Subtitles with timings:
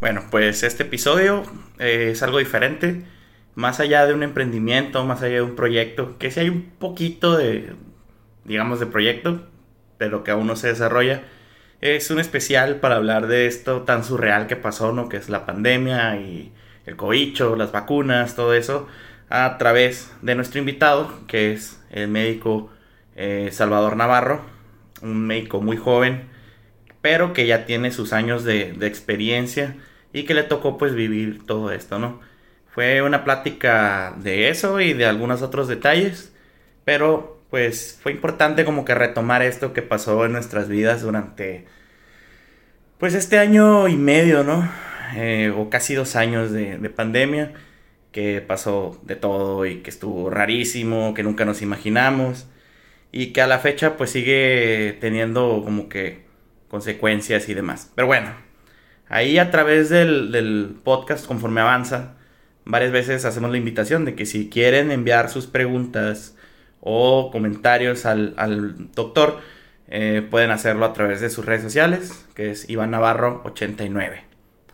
[0.00, 1.42] Bueno, pues este episodio
[1.78, 3.04] eh, es algo diferente.
[3.54, 7.36] Más allá de un emprendimiento, más allá de un proyecto, que sí hay un poquito
[7.36, 7.72] de,
[8.44, 9.46] digamos, de proyecto,
[9.96, 11.22] pero que aún no se desarrolla.
[11.80, 15.08] Es un especial para hablar de esto tan surreal que pasó, ¿no?
[15.08, 16.52] Que es la pandemia y
[16.84, 18.88] el cobicho, las vacunas, todo eso,
[19.30, 22.70] a través de nuestro invitado, que es el médico
[23.16, 24.42] eh, Salvador Navarro,
[25.02, 26.28] un médico muy joven,
[27.06, 29.76] pero que ya tiene sus años de, experiencia
[30.12, 32.20] y que le tocó pues vivir todo esto, ¿no?
[32.74, 36.34] Fue una plática de eso y de algunos otros detalles,
[36.84, 41.66] pero pues fue importante como que retomar esto que pasó en nuestras vidas durante
[42.98, 44.68] pues este año y medio, ¿no?
[45.14, 47.52] Eh, o casi dos años de, de pandemia,
[48.10, 52.48] que pasó de todo y que estuvo rarísimo, que nunca nos imaginamos
[53.12, 56.25] y que a la fecha pues sigue teniendo como que
[56.76, 57.90] consecuencias y demás.
[57.94, 58.28] Pero bueno,
[59.08, 62.16] ahí a través del, podcast conforme avanza,
[62.66, 66.36] varias veces hacemos la invitación de que si quieren enviar sus preguntas
[66.82, 69.40] o comentarios al, doctor,
[69.88, 74.24] eh, pueden hacerlo a través de sus redes sociales, que es Iván Navarro 89.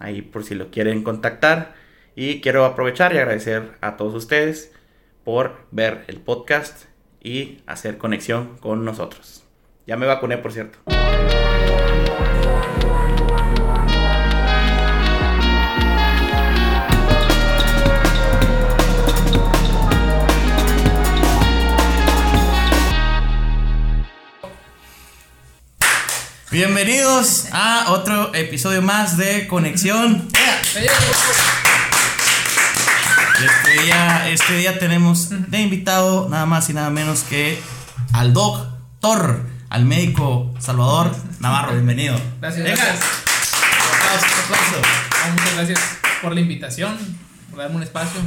[0.00, 1.75] Ahí por si lo quieren contactar.
[2.16, 4.72] Y quiero aprovechar y agradecer a todos ustedes
[5.22, 6.87] por ver el podcast
[7.22, 9.44] y hacer conexión con nosotros.
[9.87, 10.78] Ya me vacuné, por cierto.
[26.53, 30.28] Bienvenidos a otro episodio más de Conexión.
[33.42, 37.59] Este día, este día tenemos de invitado nada más y nada menos que
[38.12, 41.72] al doctor, al médico Salvador Navarro.
[41.72, 42.20] Bienvenido.
[42.42, 42.64] Gracias.
[42.64, 42.84] Venga.
[42.84, 43.03] gracias.
[45.25, 45.81] Ah, Muchas gracias
[46.20, 46.98] por la invitación,
[47.48, 48.20] por darme un espacio.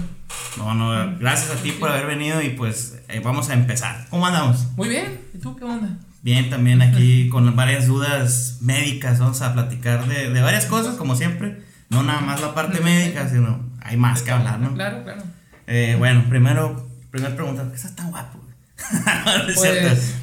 [0.57, 4.07] No, no, gracias a ti por haber venido y pues eh, vamos a empezar.
[4.09, 4.65] ¿Cómo andamos?
[4.75, 5.21] Muy bien.
[5.31, 5.99] ¿Y tú qué onda?
[6.25, 9.19] Bien, también aquí con varias dudas médicas.
[9.19, 11.61] Vamos a platicar de, de varias cosas, como siempre.
[11.89, 14.73] No nada más la parte médica, sino hay más que hablar, ¿no?
[14.73, 15.21] Claro, claro.
[15.67, 18.39] Eh, bueno, primero, primera pregunta, ¿por qué estás tan guapo?
[19.53, 20.15] Pues,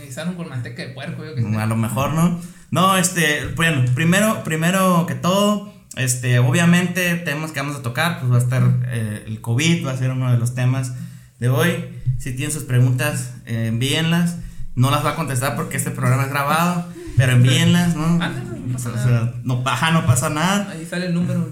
[0.00, 1.56] guisaron con manteca de puerco, yo que sé.
[1.56, 2.40] A lo mejor, ¿no?
[2.70, 8.30] No, este, bueno, primero, primero que todo, este, obviamente, temas que vamos a tocar, pues
[8.30, 10.92] va a estar eh, el COVID, va a ser uno de los temas
[11.40, 11.86] de hoy.
[12.20, 14.36] Si tienen sus preguntas, eh, envíenlas.
[14.74, 16.86] No las va a contestar porque este programa es grabado,
[17.16, 18.18] pero envíenlas, ¿no?
[18.18, 20.70] No pasa O sea, no, ajá, no pasa nada.
[20.70, 21.50] Ahí sale el número.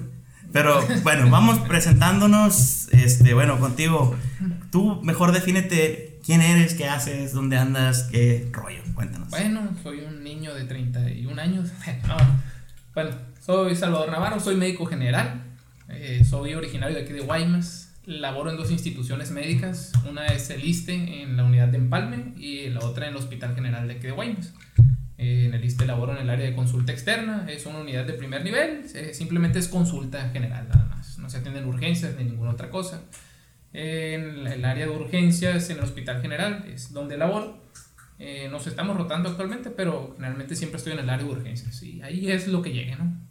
[0.53, 4.17] Pero bueno, vamos presentándonos, este, bueno, contigo.
[4.71, 9.29] Tú mejor defínete quién eres, qué haces, dónde andas, qué rollo, cuéntanos.
[9.29, 11.71] Bueno, soy un niño de 31 años.
[12.07, 12.17] No,
[12.95, 15.43] bueno, soy Salvador Navarro, soy médico general.
[15.89, 17.88] Eh, soy originario de aquí de Guaymas.
[18.09, 19.93] Laboro en dos instituciones médicas.
[20.09, 23.55] Una es el ISTE en la unidad de Empalme y la otra en el Hospital
[23.55, 24.55] General de Guaymas.
[25.19, 27.45] Eh, en el ISTE laboro en el área de consulta externa.
[27.51, 28.87] Es una unidad de primer nivel.
[28.95, 31.19] eh, simplemente es consulta general nada más.
[31.19, 33.03] No se atienden urgencias ni ninguna otra cosa.
[33.75, 37.63] En el área de urgencias en el Hospital General es donde laboro.
[38.19, 41.83] Eh, nos estamos rotando actualmente, pero generalmente siempre estoy en el área de urgencias.
[41.83, 43.28] Y ahí es lo que llegue, ¿no?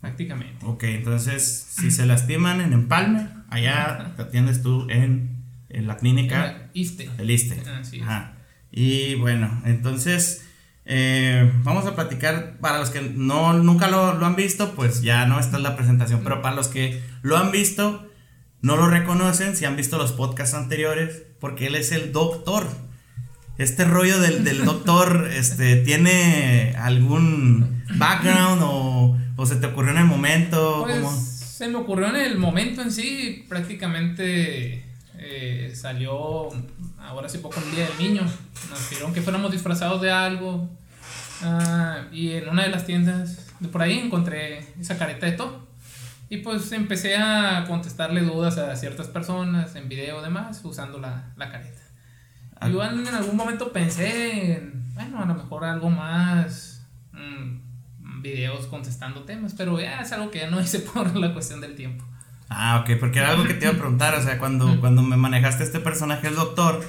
[0.00, 0.64] Prácticamente.
[0.64, 6.70] Ok, entonces, si se lastiman en Empalme, allá te atiendes tú en, en la clínica
[6.72, 7.10] ISTE.
[7.16, 7.60] del ISTE.
[7.70, 8.02] Así es.
[8.02, 8.34] Ajá.
[8.70, 10.46] Y bueno, entonces,
[10.84, 15.26] eh, vamos a platicar, para los que no, nunca lo, lo han visto, pues ya
[15.26, 18.08] no está en la presentación, pero para los que lo han visto,
[18.60, 22.68] no lo reconocen, si han visto los podcasts anteriores, porque él es el doctor.
[23.56, 29.98] Este rollo del, del doctor, este, ¿tiene algún background o, o se te ocurrió en
[29.98, 30.82] el momento?
[30.82, 31.12] Pues ¿Cómo?
[31.12, 34.84] se me ocurrió en el momento en sí, prácticamente
[35.16, 36.48] eh, salió
[36.98, 38.22] ahora hace poco un día del niño.
[38.68, 40.68] Nos pidieron que fuéramos disfrazados de algo.
[41.42, 45.68] ah, y en una de las tiendas de por ahí encontré esa careta de todo.
[46.28, 51.32] Y pues empecé a contestarle dudas a ciertas personas en video y demás usando la,
[51.36, 51.80] la careta.
[52.58, 52.68] Ah.
[52.68, 57.67] Igual en algún momento pensé en, bueno, a lo mejor algo más, mm,
[58.22, 61.74] videos contestando temas, pero ya es algo que ya no hice por la cuestión del
[61.74, 62.04] tiempo.
[62.48, 65.16] Ah, ok, porque era algo que te iba a preguntar, o sea, cuando, cuando me
[65.16, 66.82] manejaste este personaje, el doctor,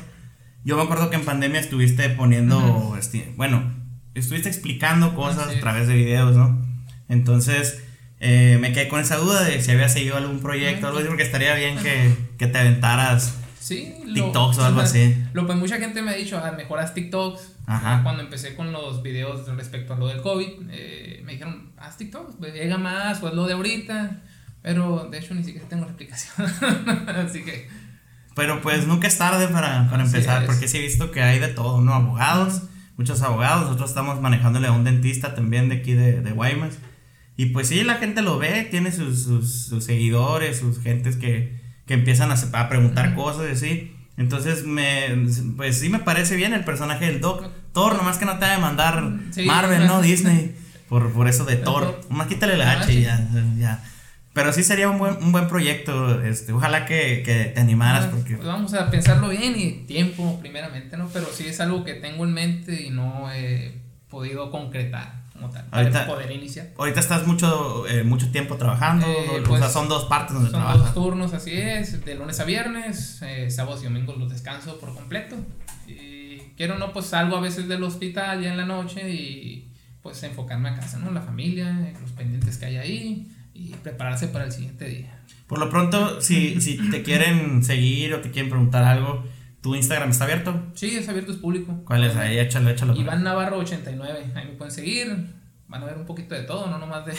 [0.63, 3.73] yo me acuerdo que en pandemia estuviste poniendo, este, bueno,
[4.15, 5.59] estuviste explicando cosas Así a es.
[5.59, 6.65] través de videos, ¿no?
[7.09, 7.83] Entonces,
[8.21, 11.07] eh, me quedé con esa duda de si había seguido algún proyecto o algo así,
[11.09, 15.15] porque estaría bien que, que te aventaras Sí, TikToks o algo así.
[15.33, 17.57] Lo pues mucha gente me ha dicho, ah, mejoras TikToks.
[17.69, 18.01] Ajá.
[18.01, 22.38] Cuando empecé con los videos respecto a lo del COVID, eh, me dijeron, haz TikToks,
[22.39, 24.24] pues, llega más, o es lo de ahorita.
[24.63, 26.48] Pero de hecho ni siquiera tengo la explicación.
[27.07, 27.69] así que.
[28.36, 31.50] Pero pues nunca es tarde para, para empezar, porque sí he visto que hay de
[31.50, 31.94] todo, ¿no?
[31.94, 32.63] Abogados,
[32.98, 36.80] muchos abogados, nosotros estamos manejándole a un dentista también de aquí de, de Guaymas.
[37.38, 41.62] Y pues sí, la gente lo ve, tiene sus, sus, sus seguidores, sus gentes que,
[41.86, 43.95] que empiezan a, a preguntar cosas y así.
[44.18, 47.50] Entonces, me, pues sí me parece bien el personaje del Doc.
[47.74, 49.01] Thor, nomás que no te va a demandar
[49.45, 50.01] Marvel, ¿no?
[50.04, 50.56] Disney.
[50.88, 52.01] Por, por eso de Thor.
[52.10, 53.27] Nomás quítale la ah, H y ya,
[53.57, 53.83] ya.
[54.33, 56.21] Pero sí sería un buen, un buen proyecto.
[56.21, 58.06] Este, ojalá que, que te animaras.
[58.06, 58.36] Ah, porque...
[58.36, 61.10] Pues vamos a pensarlo bien y tiempo, primeramente, ¿no?
[61.13, 63.80] Pero sí es algo que tengo en mente y no he
[64.10, 65.19] podido concretar
[65.71, 66.68] ahorita, poder iniciar.
[66.77, 70.51] Ahorita estás mucho, eh, mucho tiempo trabajando, eh, o sea, pues, son dos partes donde
[70.51, 74.30] son Son dos turnos, así es, de lunes a viernes, eh, sábados y domingos los
[74.30, 75.36] descanso por completo.
[75.88, 76.08] Y
[76.59, 79.71] quiero no, pues salgo a veces del hospital ya en la noche y
[80.01, 81.09] pues enfocarme a casa, ¿no?
[81.09, 85.21] La familia, los pendientes que hay ahí y prepararse para el siguiente día.
[85.47, 89.23] Por lo pronto, si, si te quieren seguir o te quieren preguntar algo,
[89.61, 90.67] ¿Tu Instagram está abierto?
[90.73, 91.81] Sí, es abierto, es público.
[91.85, 92.15] ¿Cuál es?
[92.15, 92.95] Ahí échalo, échalo.
[92.95, 95.33] Iván Navarro 89, ahí me pueden seguir.
[95.67, 97.13] Van a ver un poquito de todo, no nomás de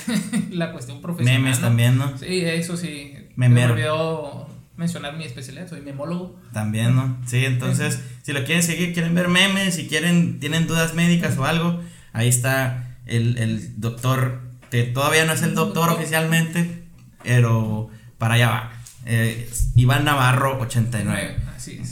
[0.57, 1.43] la cuestión profesional.
[1.43, 2.17] Memes también, ¿no?
[2.17, 3.15] Sí, eso sí.
[3.37, 4.50] Me olvidó
[4.81, 6.41] mencionar mi especialidad, soy memólogo.
[6.53, 7.17] También, ¿no?
[7.27, 11.45] Sí, entonces, si lo quieren seguir, quieren ver memes, si quieren, tienen dudas médicas o
[11.45, 11.81] algo,
[12.13, 14.41] ahí está el, el doctor,
[14.71, 16.83] que todavía no es el doctor oficialmente,
[17.23, 18.73] pero para allá va.
[19.07, 21.37] Eh, Iván Navarro 89.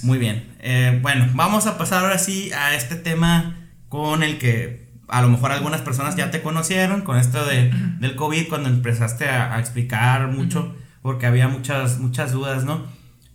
[0.02, 0.48] Muy bien.
[0.60, 3.56] Eh, bueno, vamos a pasar ahora sí a este tema
[3.88, 8.14] con el que a lo mejor algunas personas ya te conocieron, con esto de, del
[8.14, 10.76] COVID, cuando empezaste a, explicar mucho,
[11.08, 12.84] porque había muchas, muchas dudas, ¿no?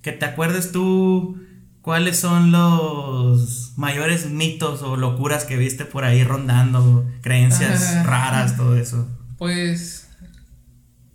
[0.03, 1.41] Que te acuerdes tú
[1.81, 8.77] cuáles son los mayores mitos o locuras que viste por ahí rondando, creencias raras, todo
[8.77, 9.07] eso.
[9.39, 10.07] Pues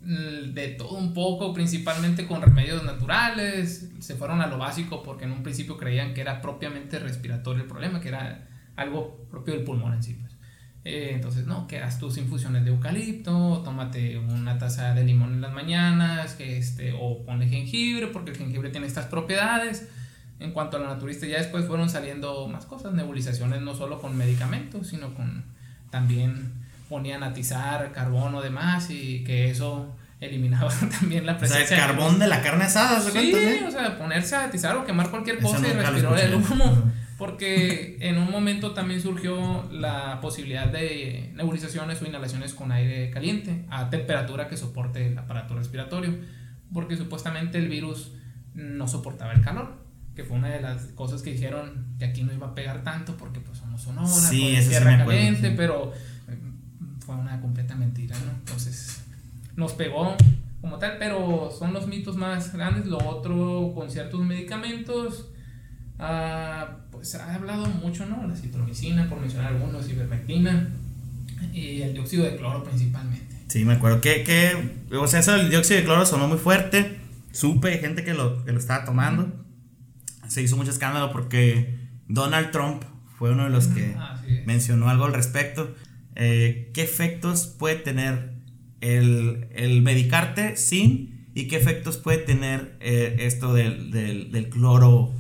[0.01, 5.31] de todo un poco, principalmente con remedios naturales, se fueron a lo básico porque en
[5.31, 9.95] un principio creían que era propiamente respiratorio el problema, que era algo propio del pulmón
[9.95, 10.15] en sí.
[10.15, 10.33] Pues.
[10.91, 15.43] Eh, entonces, no, que haz tus infusiones de eucalipto, tómate una taza de limón en
[15.43, 19.87] las mañanas, que este, o ponle jengibre, porque el jengibre tiene estas propiedades.
[20.41, 24.17] En cuanto a la naturista, ya después fueron saliendo más cosas, nebulizaciones no solo con
[24.17, 25.45] medicamentos, sino con
[25.91, 26.55] también
[26.89, 31.65] ponían a atizar carbón o demás y que eso eliminaba también la presencia.
[31.65, 34.75] O sea, el carbón de la carne asada, ¿se Sí, o sea, ponerse a atizar
[34.75, 36.83] o quemar cualquier cosa y respirar el humo.
[37.19, 43.65] Porque en un momento también surgió la posibilidad de nebulizaciones o inhalaciones con aire caliente
[43.69, 46.17] a temperatura que soporte el aparato respiratorio.
[46.73, 48.13] Porque supuestamente el virus
[48.55, 49.77] no soportaba el calor.
[50.15, 53.17] Que fue una de las cosas que dijeron que aquí no iba a pegar tanto
[53.17, 55.93] porque pues somos Sonora, sí, tierra caliente, pero
[57.05, 58.33] fue una completa mentira, ¿no?
[58.33, 59.05] Entonces
[59.55, 60.17] nos pegó
[60.61, 62.87] como tal, pero son los mitos más grandes.
[62.87, 65.31] Lo otro, con ciertos medicamentos,
[65.99, 68.27] ah, pues ha hablado mucho, ¿no?
[68.27, 70.71] La citromicina, por mencionar algunos, ivermectina
[71.53, 73.37] y el dióxido de cloro principalmente.
[73.49, 76.99] Sí, me acuerdo que, que o sea, eso del dióxido de cloro sonó muy fuerte.
[77.33, 79.45] Supe gente que lo, que lo estaba tomando.
[80.29, 81.79] Se hizo mucho escándalo porque
[82.09, 82.83] Donald Trump
[83.19, 83.97] fue uno de los que
[84.45, 85.75] mencionó algo al respecto.
[86.15, 88.39] Eh, ¿Qué efectos puede tener
[88.81, 95.13] el, medicarte sin y qué efectos puede tener eh, esto del, del, cloro.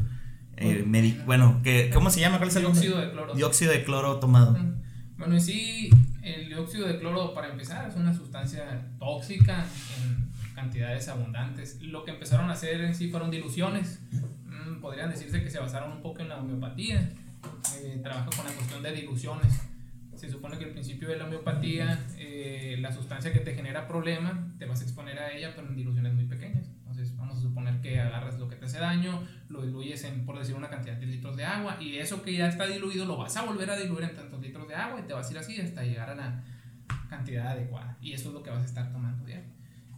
[0.61, 2.39] Eh, bueno, que, ¿cómo se llama?
[2.39, 3.35] ¿Cuál es el Dióxido de cloro.
[3.35, 4.59] Dióxido de cloro tomado.
[5.17, 5.91] Bueno, y sí,
[6.23, 9.67] el dióxido de cloro, para empezar, es una sustancia tóxica
[10.01, 11.81] en cantidades abundantes.
[11.83, 14.01] Lo que empezaron a hacer en sí fueron diluciones.
[14.47, 17.13] Mm, podrían decirse que se basaron un poco en la homeopatía.
[17.81, 19.61] Eh, trabaja con la cuestión de diluciones
[20.19, 24.53] se supone que el principio de la homeopatía, eh, la sustancia que te genera problema,
[24.59, 26.69] te vas a exponer a ella, pero en diluciones muy pequeñas.
[26.79, 30.39] Entonces, vamos a suponer que agarras lo que te hace daño, lo diluyes en, por
[30.39, 33.37] decir, una cantidad de litros de agua, y eso que ya está diluido lo vas
[33.37, 35.61] a volver a diluir en tantos litros de agua y te vas a ir así
[35.61, 36.45] hasta llegar a la
[37.09, 37.97] cantidad adecuada.
[38.01, 39.49] Y eso es lo que vas a estar tomando diario.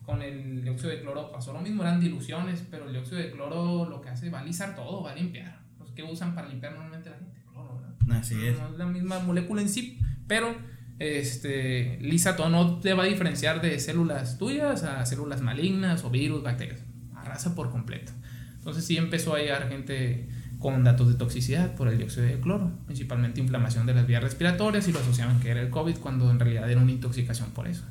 [0.04, 3.88] Con el dióxido de cloro pasó lo mismo, eran diluciones, pero el dióxido de cloro
[3.88, 5.61] lo que hace va a todo, va a limpiar.
[5.78, 8.19] Los que usan para limpiar normalmente la gente, cloro, ¿verdad?
[8.19, 8.59] Así es.
[8.59, 10.54] No es la misma molécula en sí, pero
[10.99, 11.99] este,
[12.37, 16.85] todo no te va a diferenciar de células tuyas a células malignas o virus, bacterias.
[17.14, 18.12] Arrasa por completo.
[18.60, 20.28] Entonces sí empezó a llegar gente
[20.60, 24.86] con datos de toxicidad por el dióxido de cloro, principalmente inflamación de las vías respiratorias
[24.86, 27.82] y lo asociaban que era el COVID cuando en realidad era una intoxicación por eso.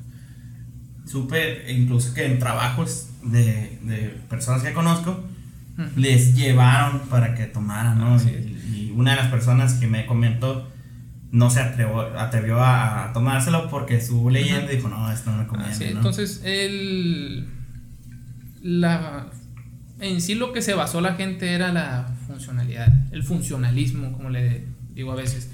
[1.04, 5.24] Supe incluso que en trabajos de, de personas que conozco,
[5.96, 8.14] les llevaron para que tomaran, ¿no?
[8.14, 10.68] Así Y, y una de las personas que me comentó
[11.32, 15.38] no se atrevió, atrevió a, a tomárselo porque estuvo leyendo y dijo, no, esto no
[15.38, 15.90] me conviene, Así, ¿no?
[15.90, 17.48] Entonces, el,
[18.62, 19.30] la,
[20.00, 24.64] en sí lo que se basó la gente era la funcionalidad, el funcionalismo, como le
[24.94, 25.50] digo a veces.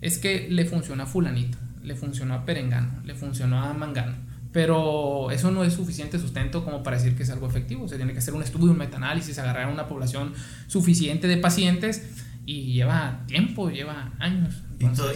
[0.00, 4.14] Es que le funcionó a fulanito, le funcionó a perengano, le funcionó a mangano.
[4.52, 7.88] Pero eso no es suficiente sustento como para decir que es algo efectivo.
[7.88, 10.34] Se tiene que hacer un estudio, un metaanálisis, agarrar una población
[10.66, 12.02] suficiente de pacientes
[12.44, 14.62] y lleva tiempo, lleva años.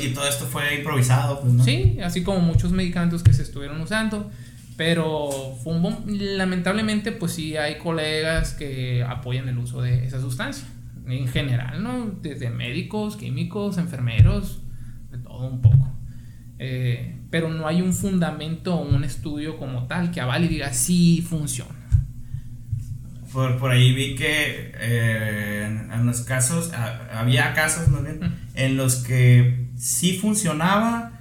[0.01, 1.65] Y todo esto fue improvisado, pues, ¿no?
[1.65, 4.31] Sí, así como muchos medicamentos que se estuvieron usando.
[4.77, 5.31] Pero
[5.63, 6.05] fue un boom.
[6.09, 10.67] lamentablemente, pues sí hay colegas que apoyan el uso de esa sustancia.
[11.07, 12.07] En general, ¿no?
[12.21, 14.63] Desde médicos, químicos, enfermeros,
[15.11, 15.93] de todo un poco.
[16.59, 20.73] Eh, pero no hay un fundamento o un estudio como tal que avale y diga
[20.73, 21.71] sí funciona.
[23.33, 28.21] Por, por ahí vi que eh, en, en los casos, a- había casos más bien,
[28.55, 31.16] en los que sí funcionaba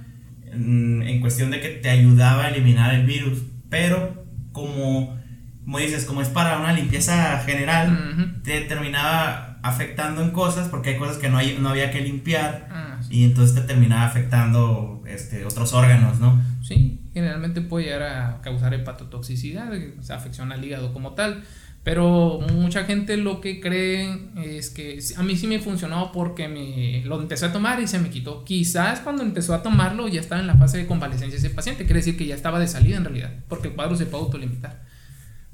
[0.56, 5.16] en, en cuestión de que te ayudaba a eliminar el virus, pero como,
[5.64, 8.42] como dices, como es para una limpieza general, Ujú.
[8.42, 12.68] te terminaba afectando en cosas porque hay cosas que no, hay, no había que limpiar
[12.70, 13.16] Ah, sí.
[13.20, 16.40] y entonces te terminaba afectando este, otros órganos, ¿no?
[16.62, 19.70] Sí, generalmente puede llegar a causar hepatotoxicidad,
[20.10, 21.42] afección al hígado como tal.
[21.86, 27.04] Pero mucha gente lo que cree es que a mí sí me funcionó porque me
[27.06, 28.42] lo empecé a tomar y se me quitó.
[28.42, 32.00] Quizás cuando empezó a tomarlo ya estaba en la fase de convalecencia ese paciente, quiere
[32.00, 34.82] decir que ya estaba de salida en realidad, porque el cuadro se puede autolimitar.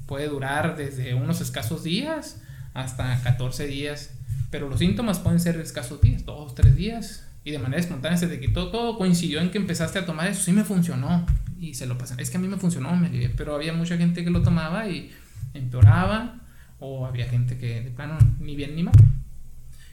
[0.07, 2.41] Puede durar desde unos escasos días
[2.73, 4.15] hasta 14 días,
[4.49, 8.25] pero los síntomas pueden ser escasos días, 2, 3 días, y de manera espontánea se
[8.25, 11.27] te quitó todo, coincidió en que empezaste a tomar eso, sí me funcionó,
[11.59, 12.19] y se lo pasan.
[12.19, 15.11] Es que a mí me funcionó, me pero había mucha gente que lo tomaba y
[15.53, 16.41] empeoraba,
[16.79, 18.95] o había gente que de plano ni bien ni mal.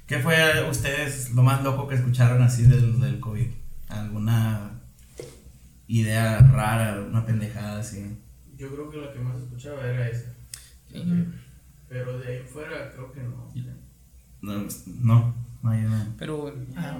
[0.06, 3.46] ¿Qué fue ustedes lo más loco que escucharon así del, del COVID?
[3.88, 4.80] ¿Alguna
[5.86, 8.18] idea rara, una pendejada así?
[8.56, 10.32] Yo creo que la que más escuchaba era esa.
[10.90, 11.26] Sí.
[11.88, 13.52] Pero de ahí fuera creo que no.
[14.42, 16.14] No, no, no hay una.
[16.18, 16.98] Pero ah.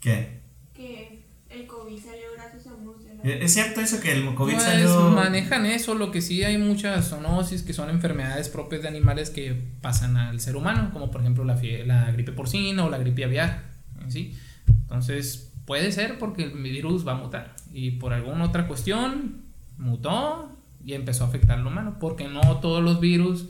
[0.00, 0.40] ¿Qué?
[0.74, 1.25] Que
[1.60, 3.22] el COVID salió gracias a un murciélago.
[3.24, 5.10] ¿Es cierto eso que el COVID Pues salió?
[5.10, 9.60] manejan eso, lo que sí hay muchas zoonosis que son enfermedades propias de animales que
[9.80, 13.62] pasan al ser humano, como por ejemplo la, la gripe porcina o la gripe aviar,
[14.08, 14.36] ¿sí?
[14.82, 19.42] Entonces puede ser porque el virus va a mutar y por alguna otra cuestión
[19.78, 20.52] mutó
[20.84, 23.46] y empezó a afectar al humano, porque no todos los virus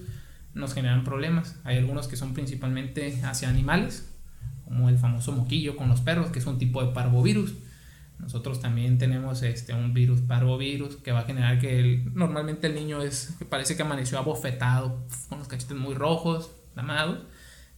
[0.54, 1.56] nos generan problemas.
[1.64, 4.10] Hay algunos que son principalmente hacia animales,
[4.64, 7.52] como el famoso moquillo con los perros, que es un tipo de parvovirus.
[8.18, 12.74] Nosotros también tenemos este, un virus parvovirus que va a generar que el- normalmente el
[12.74, 17.20] niño es parece que amaneció abofetado con los cachetes muy rojos, lamados,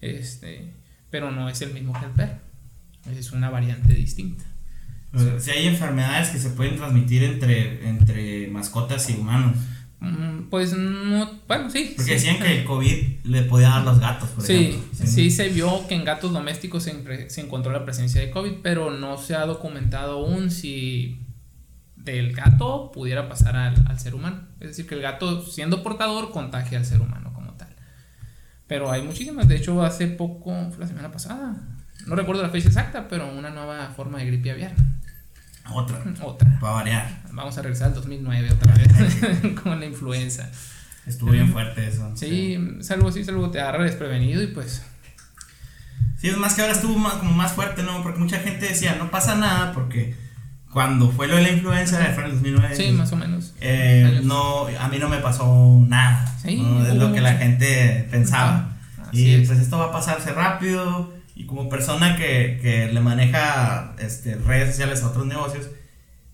[0.00, 0.74] este,
[1.10, 2.38] pero no es el mismo que el perro.
[3.10, 4.44] Es una variante distinta.
[5.12, 9.56] O sea, si hay enfermedades que se pueden transmitir entre, entre mascotas y humanos.
[10.00, 11.92] Mm, Pues no, bueno, sí.
[11.96, 12.10] Porque sí.
[12.14, 15.06] decían que el COVID le podía dar los gatos, por Sí, ejemplo.
[15.06, 18.90] sí se vio que en gatos domésticos se, se encontró la presencia de COVID, pero
[18.92, 21.24] no se ha documentado aún si
[21.96, 24.42] del gato pudiera pasar al, al ser humano.
[24.60, 27.74] Es decir, que el gato siendo portador contagia al ser humano como tal.
[28.68, 31.56] Pero hay muchísimas, de hecho hace poco, fue la semana pasada,
[32.06, 34.74] no recuerdo la fecha exacta, pero una nueva forma de gripe aviar.
[35.72, 36.58] Otra, Otra.
[36.60, 37.22] para variar.
[37.32, 40.50] Vamos a regresar al 2009 otra vez con la influenza.
[41.06, 42.10] Estuvo bien fuerte eso.
[42.16, 44.82] Sí, salvo así, salvo te agarra desprevenido y pues
[46.18, 48.02] Sí, es más que ahora estuvo más, como más fuerte, ¿no?
[48.02, 50.16] Porque mucha gente decía, no pasa nada, porque
[50.72, 52.74] cuando fue lo de la influenza, fue en el 2009.
[52.76, 53.54] sí, más o menos.
[53.60, 56.26] eh, no, a mí no me pasó nada.
[56.42, 56.84] Sí, ¿no?
[56.84, 58.76] Es lo que la gente pensaba.
[59.08, 59.46] Así y es.
[59.48, 61.14] pues esto va a pasarse rápido.
[61.38, 65.66] Y como persona que, que le maneja este, redes sociales a otros negocios,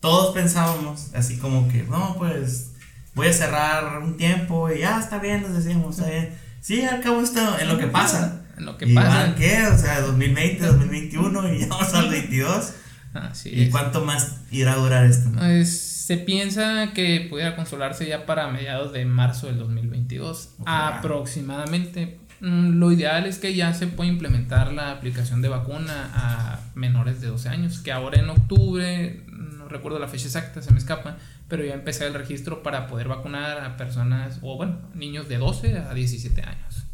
[0.01, 2.73] todos pensábamos así como que, no, pues
[3.15, 6.35] voy a cerrar un tiempo y ya está bien, nos decíamos, está bien.
[6.63, 8.41] Sí, al cabo esto en lo que pasa.
[8.57, 9.09] En lo que ¿Y pasa.
[9.09, 9.67] van qué?
[9.67, 12.73] O sea, 2020, 2021 y ya vamos al 22.
[13.13, 13.71] Así ¿Y es.
[13.71, 15.31] cuánto más irá a durar esto?
[15.37, 20.99] Pues, se piensa que pudiera consolarse ya para mediados de marzo del 2022, Ojalá.
[20.99, 22.19] aproximadamente.
[22.45, 27.23] Mm, Lo ideal es que ya se pueda implementar la aplicación de vacuna a menores
[27.23, 31.17] de 12 años, que ahora en octubre, no recuerdo la fecha exacta, se me escapa,
[31.49, 35.79] pero ya empecé el registro para poder vacunar a personas, o bueno, niños de 12
[35.79, 36.85] a 17 años.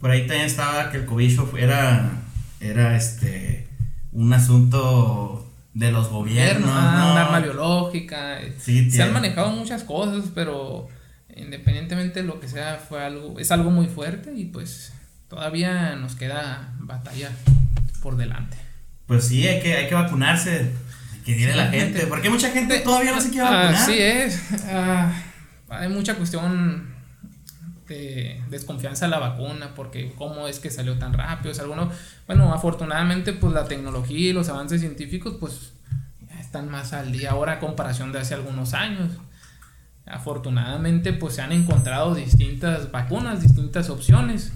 [0.00, 2.10] Por ahí también estaba que el cobicho era,
[2.60, 3.66] era este,
[4.12, 6.70] un asunto de los gobiernos.
[6.70, 7.12] Ah, ¿no?
[7.12, 8.38] un arma biológica.
[8.58, 10.88] Sí, Se han manejado muchas cosas, pero
[11.36, 14.92] Independientemente de lo que sea, fue algo, es algo muy fuerte y pues
[15.28, 17.30] todavía nos queda batalla
[18.02, 18.56] por delante.
[19.06, 20.72] Pues sí, hay que, hay que vacunarse.
[21.12, 22.06] Hay que decirle a la gente.
[22.06, 23.74] Porque mucha gente todavía no se quiere vacunar.
[23.74, 24.42] Así es.
[24.68, 25.12] Ah,
[25.68, 26.94] hay mucha cuestión
[27.88, 31.50] de desconfianza a la vacuna, porque cómo es que salió tan rápido.
[31.50, 31.90] Es alguno,
[32.26, 35.72] bueno, afortunadamente, pues la tecnología y los avances científicos, pues
[36.40, 39.10] están más al día ahora a comparación de hace algunos años.
[40.06, 44.52] Afortunadamente, pues se han encontrado distintas vacunas, distintas opciones.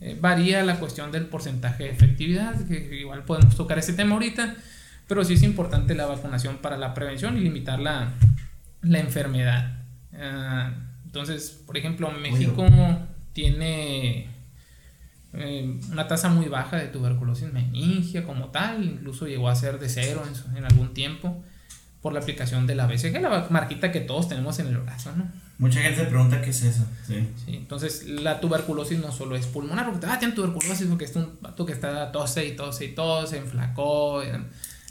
[0.00, 4.56] Eh, varía la cuestión del porcentaje de efectividad, que igual podemos tocar ese tema ahorita,
[5.08, 8.12] pero sí es importante la vacunación para la prevención y limitar la,
[8.82, 9.78] la enfermedad.
[10.14, 10.72] Ah,
[11.06, 12.66] entonces, por ejemplo, México
[13.32, 14.28] tiene
[15.32, 19.88] eh, una tasa muy baja de tuberculosis meningia como tal, incluso llegó a ser de
[19.88, 21.42] cero en, en algún tiempo
[22.04, 25.26] por la aplicación de la BCG, la marquita que todos tenemos en el brazo, ¿no?
[25.56, 26.84] Mucha gente se pregunta qué es eso.
[27.06, 27.26] Sí.
[27.46, 31.38] Sí, entonces la tuberculosis no solo es pulmonar, porque ah, tiene tuberculosis porque es un
[31.40, 34.22] vato que está tose y tose y tose, enflacó.
[34.22, 34.38] eh,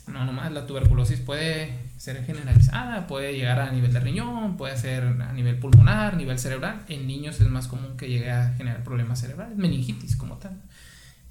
[0.08, 5.03] No, nomás la tuberculosis puede ser generalizada, puede llegar a nivel de riñón, puede ser
[5.03, 6.84] a nivel pulmonar, nivel cerebral.
[6.88, 10.53] En niños es más común que llegue a generar problemas cerebrales, meningitis como tal.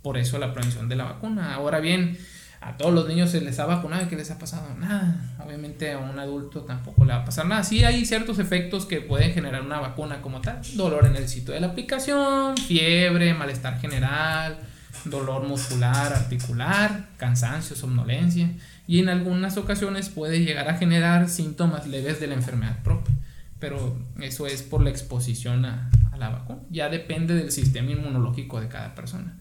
[0.01, 1.55] Por eso la prevención de la vacuna.
[1.55, 2.17] Ahora bien,
[2.62, 4.69] a todos los niños se les ha vacunado y ¿qué les ha pasado?
[4.78, 5.16] Nada.
[5.45, 7.64] Obviamente a un adulto tampoco le va a pasar nada.
[7.64, 10.61] Sí hay ciertos efectos que pueden generar una vacuna como tal.
[10.76, 14.59] Dolor en el sitio de la aplicación, fiebre, malestar general,
[15.04, 18.49] dolor muscular, articular, cansancio, somnolencia.
[18.87, 23.14] Y en algunas ocasiones puede llegar a generar síntomas leves de la enfermedad propia.
[23.59, 26.61] Pero eso es por la exposición a, a la vacuna.
[26.71, 29.37] Ya depende del sistema inmunológico de cada persona.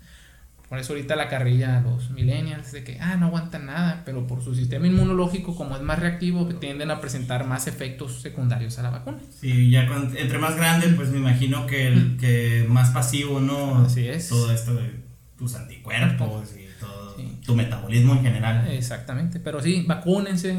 [0.71, 4.25] Por eso ahorita la carrilla a los millennials de que, ah, no aguantan nada, pero
[4.25, 8.83] por su sistema inmunológico, como es más reactivo, tienden a presentar más efectos secundarios a
[8.83, 9.17] la vacuna.
[9.37, 13.79] Sí, ya con- entre más grande, pues me imagino que, el, que más pasivo, ¿no?
[13.83, 14.29] Así es.
[14.29, 14.89] Todo esto de
[15.37, 17.17] tus anticuerpos y todo.
[17.17, 17.37] Sí.
[17.45, 18.65] Tu metabolismo en general.
[18.71, 20.53] Exactamente, pero sí, vacúnense.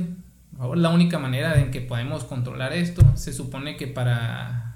[0.50, 4.71] Por favor, la única manera en que podemos controlar esto, se supone que para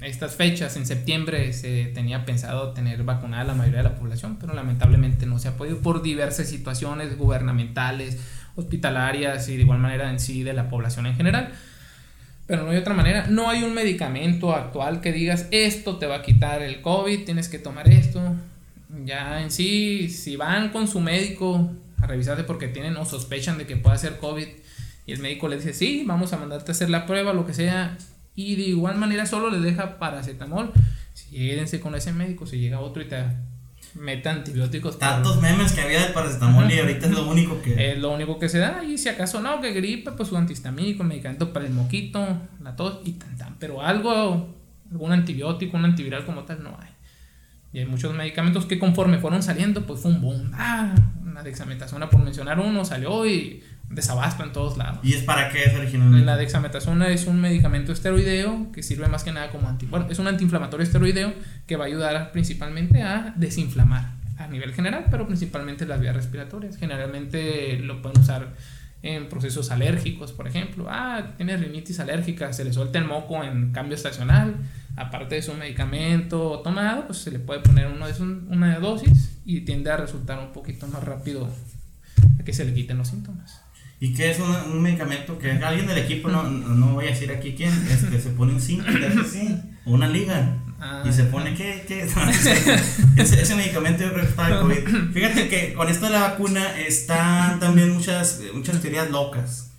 [0.00, 4.54] estas fechas, en septiembre, se tenía pensado tener vacunada la mayoría de la población, pero
[4.54, 8.18] lamentablemente no se ha podido por diversas situaciones gubernamentales,
[8.54, 11.52] hospitalarias y de igual manera en sí de la población en general.
[12.46, 13.26] Pero no hay otra manera.
[13.26, 17.48] No hay un medicamento actual que digas esto te va a quitar el COVID, tienes
[17.48, 18.20] que tomar esto.
[19.04, 23.66] Ya en sí, si van con su médico a revisarse porque tienen o sospechan de
[23.66, 24.46] que pueda ser COVID
[25.06, 27.54] y el médico les dice, sí, vamos a mandarte a hacer la prueba, lo que
[27.54, 27.98] sea,
[28.42, 30.72] y de igual manera solo les deja paracetamol,
[31.30, 33.24] quédense con ese médico, si llega otro y te
[33.94, 34.92] mete antibióticos.
[34.96, 37.92] por- Tantos memes que había de paracetamol y ahorita es lo único que.
[37.92, 38.84] es lo único que se da.
[38.84, 42.24] Y si acaso no, que gripe, pues su antihistamínico, medicamento para el moquito,
[42.62, 43.56] la tos y tan tan.
[43.58, 44.54] Pero algo,
[44.90, 46.88] algún antibiótico, un antiviral como tal, no hay.
[47.72, 50.50] Y hay muchos medicamentos que conforme fueron saliendo, pues fue un boom.
[50.54, 54.98] Ah, una dexametasona, por mencionar uno, salió y desabasto en todos lados.
[55.02, 56.24] ¿Y es para qué es originalmente?
[56.26, 60.18] La dexametasona es un medicamento esteroideo que sirve más que nada como anti, bueno, es
[60.18, 61.32] un antiinflamatorio esteroideo
[61.66, 66.76] que va a ayudar principalmente a desinflamar a nivel general, pero principalmente las vías respiratorias.
[66.76, 68.54] Generalmente lo pueden usar
[69.02, 70.86] en procesos alérgicos, por ejemplo.
[70.88, 74.56] Ah, tiene rinitis alérgica, se le suelta el moco en cambio estacional.
[74.96, 79.38] Aparte de su medicamento tomado, pues se le puede poner uno de esos- una dosis
[79.44, 81.48] y tiende a resultar un poquito más rápido
[82.40, 83.60] a que se le quiten los síntomas.
[84.00, 87.30] ¿Y qué es un, un medicamento que alguien del equipo, no, no voy a decir
[87.32, 88.84] aquí quién, este, se pone un zinc,
[89.84, 91.02] o una liga, Ah.
[91.04, 91.84] y se pone, ¿qué?
[91.88, 92.08] qué?
[93.16, 95.12] ese, ese medicamento yo creo que es para el COVID.
[95.12, 99.72] Fíjate que con esto de la vacuna están también muchas, muchas teorías locas.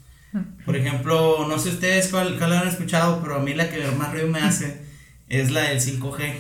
[0.66, 4.12] Por ejemplo, no sé ustedes cuál, cuál han escuchado, pero a mí la que más
[4.12, 4.82] ruido me hace
[5.30, 6.34] es la del 5G.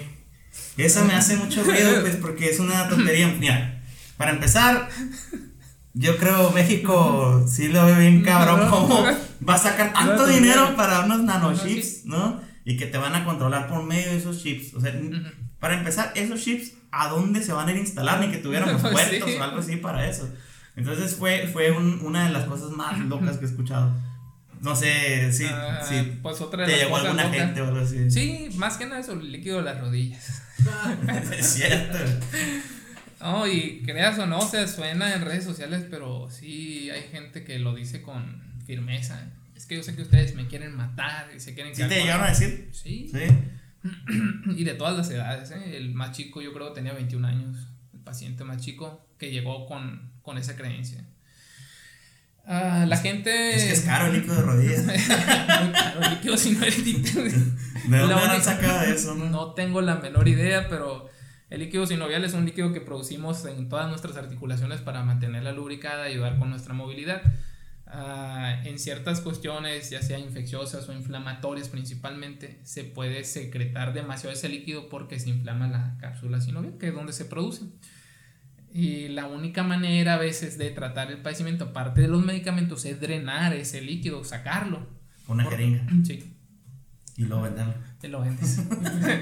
[0.77, 3.33] Esa me hace mucho ruido, pues, porque es una tontería.
[3.39, 3.81] Mira,
[4.17, 4.89] para empezar,
[5.93, 9.03] yo creo México sí lo ve bien cabrón cómo
[9.47, 12.41] va a sacar tanto dinero para unos nanochips, ¿no?
[12.65, 14.73] Y que te van a controlar por medio de esos chips.
[14.75, 14.93] O sea,
[15.59, 18.19] para empezar, esos chips, ¿a dónde se van a ir a instalar?
[18.19, 18.87] Ni que tuviéramos Sí.
[18.91, 20.29] puertos o algo así para eso.
[20.75, 23.91] Entonces fue, fue un- una de las cosas más locas que he escuchado.
[24.61, 27.37] No sé si, Ah, si pues otra te llegó alguna locas.
[27.39, 28.11] gente o algo así.
[28.11, 30.41] Sí, más que nada sobre el líquido de las rodillas.
[31.37, 31.97] es cierto.
[33.21, 37.59] No, y creas o no, se suena en redes sociales, pero sí hay gente que
[37.59, 39.21] lo dice con firmeza.
[39.55, 42.25] Es que yo sé que ustedes me quieren matar y se quieren ¿Sí te llegaron
[42.25, 42.69] a decir?
[42.71, 43.19] Sí, Sí.
[44.57, 45.51] y de todas las edades.
[45.51, 45.77] ¿eh?
[45.77, 49.65] El más chico yo creo que tenía 21 años, el paciente más chico que llegó
[49.67, 51.03] con, con esa creencia.
[52.45, 53.55] Ah, la gente.
[53.55, 54.87] Es que es caro el líquido de rodillas.
[54.87, 56.73] ¿De Muy caro, el líquido sinovial.
[57.83, 59.29] dónde La han única- sacado eso, no?
[59.29, 61.09] No tengo la menor idea, pero
[61.49, 66.07] el líquido sinovial es un líquido que producimos en todas nuestras articulaciones para mantenerla lubricada
[66.07, 67.21] y ayudar con nuestra movilidad.
[67.87, 74.47] Ah, en ciertas cuestiones, ya sea infecciosas o inflamatorias principalmente, se puede secretar demasiado ese
[74.47, 77.63] líquido porque se inflama la cápsula sinovial, que es donde se produce.
[78.71, 83.01] Y la única manera a veces de tratar el padecimiento, aparte de los medicamentos, es
[83.01, 84.87] drenar ese líquido, sacarlo.
[85.27, 85.87] Una jeringa.
[86.03, 86.35] Sí,
[87.17, 87.73] Y luego venderlo.
[87.99, 88.59] Te lo vendes.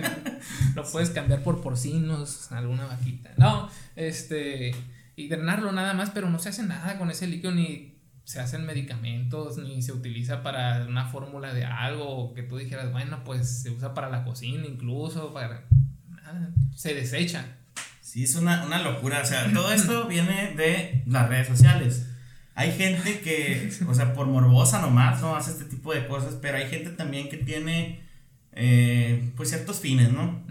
[0.75, 3.31] lo puedes cambiar por porcinos, alguna vaquita.
[3.37, 4.75] No, este,
[5.15, 8.65] y drenarlo nada más, pero no se hace nada con ese líquido, ni se hacen
[8.65, 13.71] medicamentos, ni se utiliza para una fórmula de algo que tú dijeras, bueno, pues se
[13.71, 15.63] usa para la cocina incluso, para...
[16.09, 17.45] nada, se desecha.
[18.01, 19.21] Sí, es una, una locura.
[19.21, 22.07] O sea, todo esto viene de las redes sociales.
[22.55, 26.57] Hay gente que, o sea, por morbosa nomás, no hace este tipo de cosas, pero
[26.57, 28.06] hay gente también que tiene,
[28.57, 30.43] eh, pues, ciertos fines, ¿no?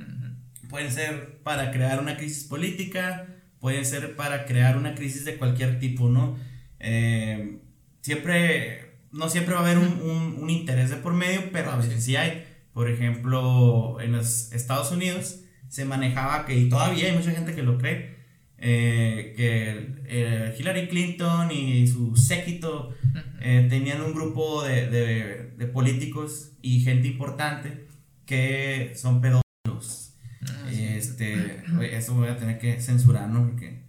[0.70, 3.26] Pueden ser para crear una crisis política,
[3.60, 6.36] pueden ser para crear una crisis de cualquier tipo, ¿no?
[6.80, 7.58] Eh,
[8.02, 11.76] siempre, no siempre va a haber un, un- un interés de por medio, pero a
[11.76, 12.44] veces sí hay.
[12.72, 17.62] Por ejemplo, en los Estados Unidos se manejaba que, y todavía hay mucha gente que
[17.62, 18.16] lo cree,
[18.58, 22.94] eh, que eh, Hillary Clinton y su séquito
[23.40, 27.85] eh, tenían un grupo de, de- de políticos y gente importante
[28.26, 30.12] que son pedófilos.
[30.42, 30.84] Ah, sí.
[30.84, 33.46] Este, oye, eso voy a tener que censurar, ¿no?
[33.46, 33.82] Porque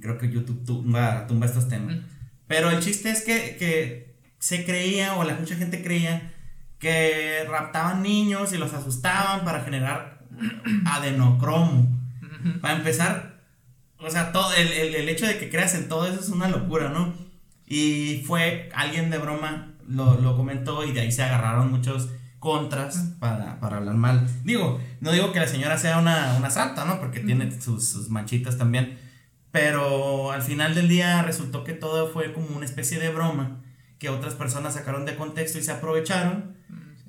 [0.00, 1.96] creo que YouTube tumba, tumba estos temas.
[2.46, 6.32] Pero el chiste es que, que se creía, o la mucha gente creía,
[6.78, 10.24] que raptaban niños y los asustaban para generar
[10.84, 11.88] adenocromo.
[12.60, 13.40] Para empezar,
[13.98, 16.48] o sea, todo el, el- el hecho de que creas en todo eso es una
[16.48, 17.14] locura, ¿no?
[17.66, 22.10] Y fue alguien de broma, lo, lo comentó y de ahí se agarraron muchos
[22.44, 24.28] contras para, para hablar mal.
[24.44, 27.00] Digo, no digo que la señora sea una, una santa, ¿no?
[27.00, 28.98] Porque tiene sus, sus manchitas también.
[29.50, 33.62] Pero al final del día resultó que todo fue como una especie de broma
[33.98, 36.54] que otras personas sacaron de contexto y se aprovecharon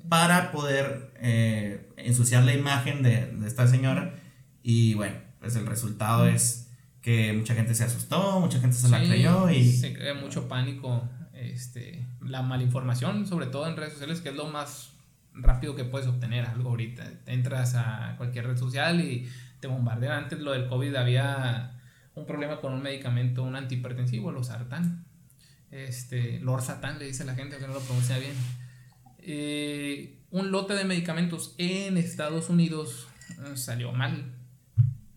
[0.08, 4.14] para poder eh, ensuciar la imagen de, de esta señora.
[4.62, 6.70] Y bueno, pues el resultado es
[7.02, 9.70] que mucha gente se asustó, mucha gente se la Sí, creyó y...
[9.70, 14.46] se crea mucho pánico, este, la malinformación, sobre todo en redes sociales, que es lo
[14.46, 14.95] más
[15.36, 17.10] rápido que puedes obtener algo ahorita.
[17.26, 19.28] Entras a cualquier red social y
[19.60, 20.24] te bombardean.
[20.24, 21.72] Antes lo del COVID había
[22.14, 25.04] un problema con un medicamento, un antihipertensivo, losartán.
[25.70, 28.34] Este, lorsatán le dice la gente que no lo pronuncia bien.
[29.18, 34.32] Eh, un lote de medicamentos en Estados Unidos eh, salió mal.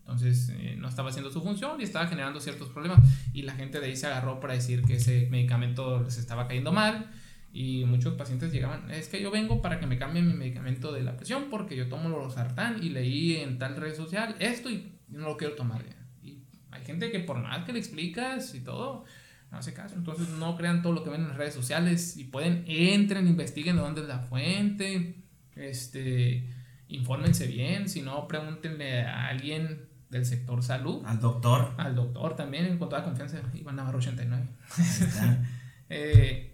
[0.00, 3.00] Entonces eh, no estaba haciendo su función y estaba generando ciertos problemas.
[3.32, 6.72] Y la gente de ahí se agarró para decir que ese medicamento les estaba cayendo
[6.72, 7.10] mal.
[7.52, 11.02] Y muchos pacientes llegaban, es que yo vengo para que me cambien mi medicamento de
[11.02, 15.26] la presión porque yo tomo losartán y leí en tal red social esto y no
[15.26, 15.96] lo quiero tomar ya.
[16.22, 19.04] Y hay gente que por más que le explicas y todo,
[19.50, 19.96] no hace caso.
[19.96, 23.76] Entonces no crean todo lo que ven en las redes sociales y pueden, entren, investiguen
[23.76, 25.16] de dónde es la fuente,
[25.56, 26.48] este,
[26.88, 31.74] infórmense bien, si no, pregúntenle a alguien del sector salud, Al doctor.
[31.78, 34.46] al doctor también, con toda confianza, Iván Navarro 89.
[34.76, 35.42] Ahí está.
[35.92, 36.49] Eh,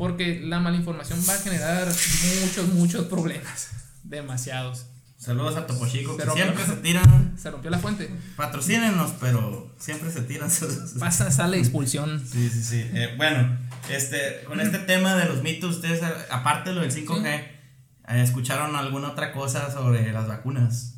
[0.00, 3.68] porque la malinformación va a generar muchos, muchos problemas,
[4.02, 4.86] demasiados.
[5.18, 7.38] Saludos a Topo Chico, que siempre se tiran.
[7.38, 10.94] Se rompió la fuente, Patrocínenos, pero siempre se tiran sus.
[10.98, 12.18] pasa, sale expulsión.
[12.26, 12.90] Sí, sí, sí.
[12.94, 13.58] Eh, bueno,
[13.90, 17.60] este, con este tema de los mitos, ustedes, aparte de lo del 5G, eh,
[18.08, 20.94] ¿escucharon alguna otra cosa sobre las vacunas?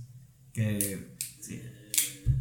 [0.53, 1.17] Que.
[1.41, 1.61] Sí.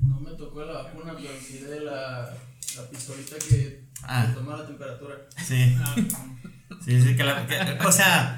[0.03, 2.31] No me tocó la vacuna, pero sí de la,
[2.77, 4.25] la pistolita que Ah.
[4.27, 5.15] te toma la temperatura.
[5.37, 5.75] Sí.
[6.85, 7.45] Sí, sí, que la.
[7.47, 8.37] que- o sea.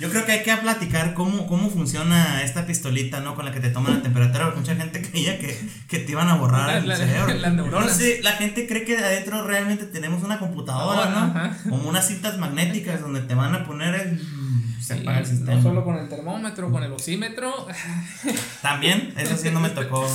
[0.00, 3.36] Yo creo que hay que platicar cómo, cómo funciona esta pistolita, ¿no?
[3.36, 4.46] Con la que te toman la temperatura.
[4.46, 5.56] porque Mucha gente creía que,
[5.88, 7.32] que te iban a borrar La- el la- cerebro.
[7.50, 7.86] neuronas.
[7.90, 11.18] No sé, la gente cree que de adentro realmente tenemos una computadora, ¿no?
[11.18, 11.56] Ajá.
[11.70, 14.20] Como unas cintas magnéticas donde te van a poner el.
[14.82, 15.54] Se apaga el sistema.
[15.54, 17.68] no solo con el termómetro, con el oxímetro.
[18.62, 20.06] También, eso sí no me tocó.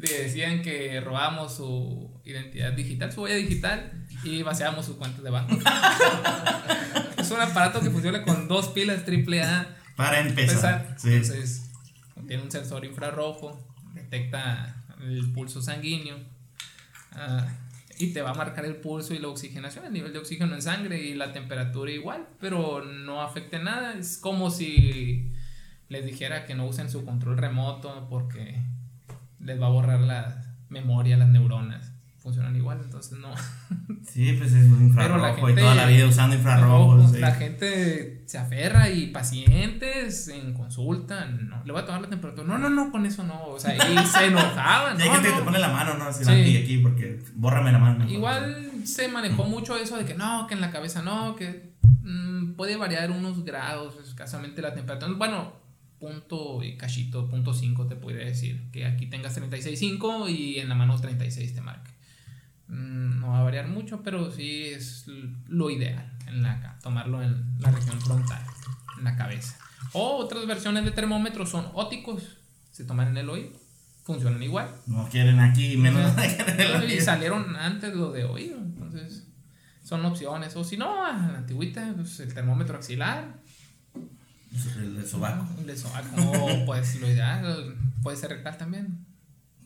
[0.00, 3.92] Le decían que robábamos su identidad digital, su huella digital
[4.24, 5.54] y vaciábamos sus cuentas de banco.
[7.18, 9.66] es un aparato que funciona con dos pilas AAA.
[9.96, 10.94] Para empezar.
[10.96, 11.12] Sí.
[11.12, 11.70] Entonces,
[12.26, 16.16] tiene un sensor infrarrojo, detecta el pulso sanguíneo
[17.12, 17.46] ah,
[17.98, 20.62] y te va a marcar el pulso y la oxigenación, el nivel de oxígeno en
[20.62, 23.94] sangre y la temperatura igual, pero no afecta nada.
[23.94, 25.32] Es como si
[25.88, 28.62] les dijera que no usen su control remoto porque
[29.40, 31.87] les va a borrar la memoria, las neuronas.
[32.28, 33.32] Funcionan igual, entonces no.
[34.08, 37.12] Sí, pues es un infrarrojo la y gente- toda la vida usando infrarrojos.
[37.12, 37.18] sí.
[37.18, 42.46] La gente se aferra y pacientes en consulta, no, le voy a tomar la temperatura.
[42.46, 43.46] No, no, no, con eso no.
[43.48, 44.98] O sea, y se enojaban.
[44.98, 45.38] Y hay no, gente que no.
[45.40, 46.04] te pone la mano, ¿no?
[46.04, 46.30] Así Sí.
[46.30, 48.08] aquí, aquí, porque bórrame la mano.
[48.10, 52.54] Igual se manejó mucho eso de que no, que en la cabeza no, que mm,
[52.54, 55.12] puede variar unos grados, escasamente la temperatura.
[55.16, 55.52] Bueno,
[55.98, 58.70] punto y cachito, punto 5 te podría decir.
[58.72, 61.90] Que aquí tengas 36.5 y en la mano 36 te marque.
[62.68, 65.06] Mm, No va a variar mucho, pero sí es
[65.48, 68.42] lo ideal en la, tomarlo en la región frontal,
[68.98, 69.56] en la cabeza.
[69.92, 72.38] O otras versiones de termómetros son ópticos,
[72.70, 73.50] se toman en el oído,
[74.04, 74.68] funcionan igual.
[74.86, 76.12] No quieren aquí, menos.
[76.88, 78.58] y salieron antes lo de oído.
[78.58, 79.26] Entonces,
[79.82, 80.54] son opciones.
[80.56, 83.38] O si no, a la antigüita, pues, el termómetro axilar,
[84.78, 85.46] el del sobaco.
[85.60, 86.08] el de sobaco.
[86.22, 89.06] O pues lo ideal, puede ser rectal también.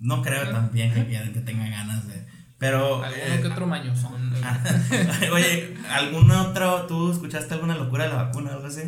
[0.01, 2.27] No creo también que tenga ganas de.
[2.62, 3.03] Pero.
[3.05, 4.33] Alguno eh, que otro mañozón.
[4.44, 4.62] ah,
[5.33, 6.87] Oye, ¿algún otro?
[6.87, 8.83] ¿Tú escuchaste alguna locura de la vacuna o algo así?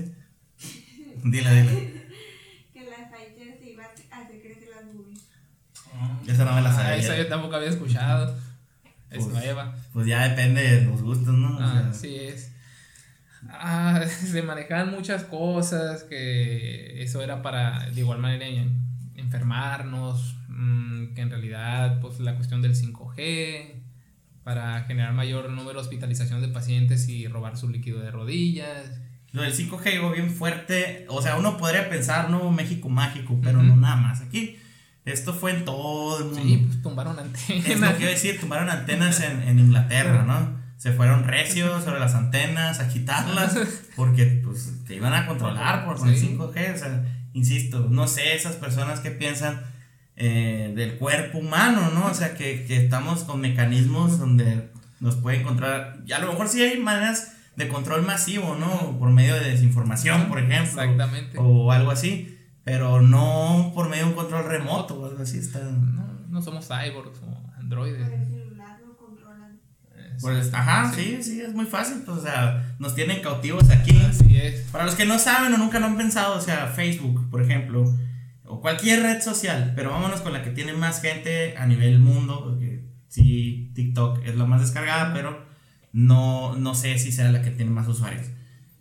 [1.24, 2.04] Dile, dile.
[2.72, 5.20] Que la Pfizer se iba a hacer crecer las boobies.
[6.28, 6.96] Esa no me la Ah, sabía.
[6.96, 8.36] esa yo tampoco había escuchado.
[9.10, 9.74] Es Pues, nueva.
[9.92, 11.56] Pues ya depende de los gustos, ¿no?
[11.56, 12.52] O Ah, sea, así es.
[13.50, 18.82] Ah, se manejaban muchas cosas que eso era para de igual manera en-
[19.16, 23.82] enfermarnos, mm, que en realidad pues la cuestión del 5G
[24.42, 28.90] para generar mayor número de hospitalización de pacientes y robar su líquido de rodillas.
[29.32, 31.06] Lo del 5G llegó bien fuerte.
[31.08, 34.20] O sea, uno podría pensar, no, México mágico, pero no nada más.
[34.20, 34.56] Aquí,
[35.06, 36.40] esto fue en todo el mundo.
[36.42, 37.94] Sí, pues tumbaron Es lo antenas.
[37.94, 40.62] que iba a decir, tumbaron antenas en, en Inglaterra, ¿no?
[40.76, 43.56] Se fueron recios sobre las antenas a quitarlas
[43.96, 46.36] porque pues te iban a controlar por con el Sí.
[46.38, 46.74] 5G.
[46.74, 49.62] O sea, insisto, no sé esas personas que piensan
[50.16, 52.06] eh, del cuerpo humano, ¿no?
[52.06, 55.98] O sea, que, que estamos con mecanismos donde nos puede encontrar.
[56.06, 58.98] Y a lo mejor sí hay maneras de control masivo, ¿no?
[58.98, 60.82] Por medio de desinformación, por ejemplo.
[60.82, 61.38] Exactamente.
[61.38, 62.38] O algo así.
[62.64, 65.38] Pero no por medio de un control remoto o algo así.
[65.38, 65.60] Está.
[65.60, 68.08] No, no somos cyborgs o androides.
[70.20, 72.02] Pues, sí, ajá, sí, sí, es muy fácil.
[72.06, 73.98] Pues, o sea, nos tienen cautivos aquí.
[74.08, 74.60] Así es.
[74.70, 77.84] Para los que no saben o nunca lo han pensado, o sea, Facebook, por ejemplo,
[78.60, 82.84] cualquier red social, pero vámonos con la que tiene más gente a nivel mundo, porque
[83.08, 85.46] sí, TikTok es la más descargada, pero
[85.92, 88.26] no, no sé si sea la que tiene más usuarios.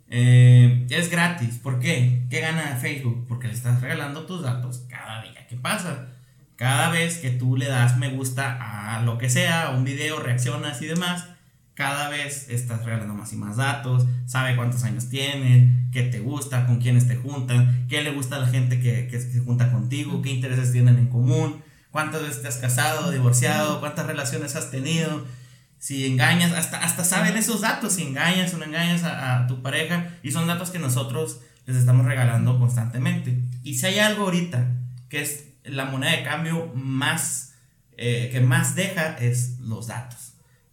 [0.08, 2.26] Eh, es gratis, ¿por qué?
[2.30, 3.26] ¿Qué gana Facebook?
[3.28, 6.08] Porque le estás regalando tus datos cada día que pasa.
[6.56, 10.20] Cada vez que tú le das me gusta a lo que sea, a un video,
[10.20, 11.26] reaccionas y demás,
[11.74, 16.66] cada vez estás regalando más y más datos, sabe cuántos años tienen, qué te gusta,
[16.66, 20.22] con quiénes te juntan, qué le gusta a la gente que, que se junta contigo,
[20.22, 25.24] qué intereses tienen en común, cuántas veces te has casado, divorciado, cuántas relaciones has tenido,
[25.84, 30.08] si engañas, hasta, hasta saben esos datos, si engañas o no engañas a, tu pareja,
[30.22, 33.38] y son datos que nosotros les estamos regalando constantemente.
[33.62, 34.66] Y si hay algo ahorita
[35.10, 37.52] que es la moneda de cambio más,
[37.98, 40.23] eh, que más deja, es los datos.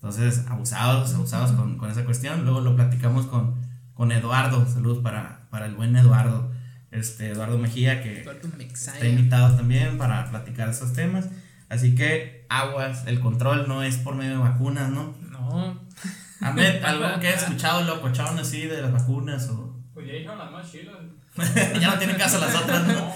[0.02, 2.44] Entonces, abusados, abusados con, con esa cuestión.
[2.44, 3.56] Luego lo platicamos con,
[3.94, 4.68] con Eduardo.
[4.68, 6.52] Saludos para, para el buen Eduardo.
[6.90, 11.30] Este, Eduardo Mejía, que Eduardo está invitado también para platicar esos temas.
[11.70, 15.16] Así que, aguas, el control no es por medio de vacunas, ¿no?
[15.30, 15.80] No.
[16.42, 19.80] Ahmed, algo que has escuchado locochón así de las vacunas o...
[19.94, 20.98] Pues ya dijeron las más chidas.
[21.80, 23.14] ya no tienen caso las otras, ¿no?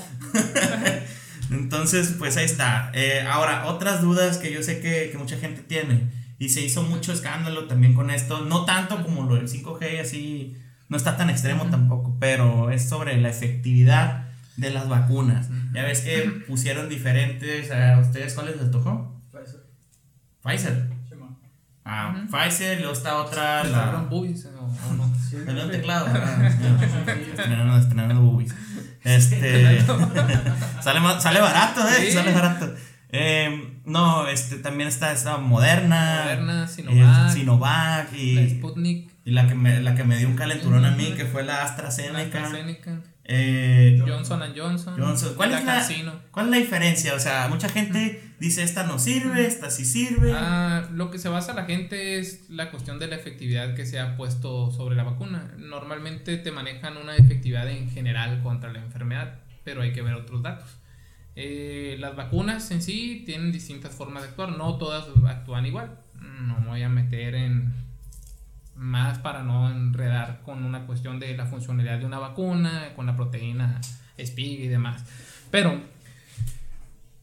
[1.50, 2.92] Entonces, pues ahí está.
[2.94, 6.15] Eh, ahora, otras dudas que yo sé que, que mucha gente tiene.
[6.38, 8.42] Y se hizo mucho escándalo también con esto.
[8.46, 10.58] No tanto como lo del 5G, así.
[10.90, 12.18] No está tan extremo tampoco.
[12.20, 14.26] Pero es sobre la efectividad
[14.58, 15.48] de las vacunas.
[15.74, 17.72] Ya ves que pusieron diferentes.
[17.72, 19.16] ¿A ustedes cuáles les tocó?
[20.44, 20.90] Pfizer.
[21.10, 21.38] Simón.
[21.84, 23.64] Ah, Pfizer, luego está otra.
[23.64, 25.12] ¿Le La, boobies o, o no?
[25.46, 26.08] Dale un teclado.
[26.16, 26.50] Ah,
[27.12, 28.54] Estrenando, estrenando boobies.
[29.04, 29.82] Este.
[30.82, 32.06] sale, sale barato, ¿eh?
[32.06, 32.12] Sí.
[32.12, 32.74] Sale barato.
[33.10, 36.24] Eh, no, este también está esta Moderna.
[36.24, 40.28] Moderna, eh, Sinovac, Sinovac y, La Sputnik, y la, que me, la que me dio
[40.28, 42.44] un calenturón a mí, que fue la AstraZeneca.
[42.44, 45.34] AstraZeneca, Eh, Johnson Johnson, Johnson.
[45.36, 45.84] ¿Cuál es, la.
[46.32, 47.16] ¿Cuál es la diferencia?
[47.16, 50.34] O sea, mucha gente dice esta no sirve, esta sí sirve.
[50.36, 54.00] Ah, lo que se basa la gente es la cuestión de la efectividad que se
[54.00, 55.54] ha puesto sobre la vacuna.
[55.58, 60.44] Normalmente te manejan una efectividad en general contra la enfermedad, pero hay que ver otros
[60.44, 60.70] datos.
[61.36, 66.00] Eh, las vacunas en sí tienen distintas formas de actuar, no todas actúan igual.
[66.22, 67.74] No me voy a meter en
[68.76, 73.16] más para no enredar con una cuestión de la funcionalidad de una vacuna, con la
[73.16, 73.80] proteína
[74.18, 75.04] SPIG y demás.
[75.52, 75.82] Pero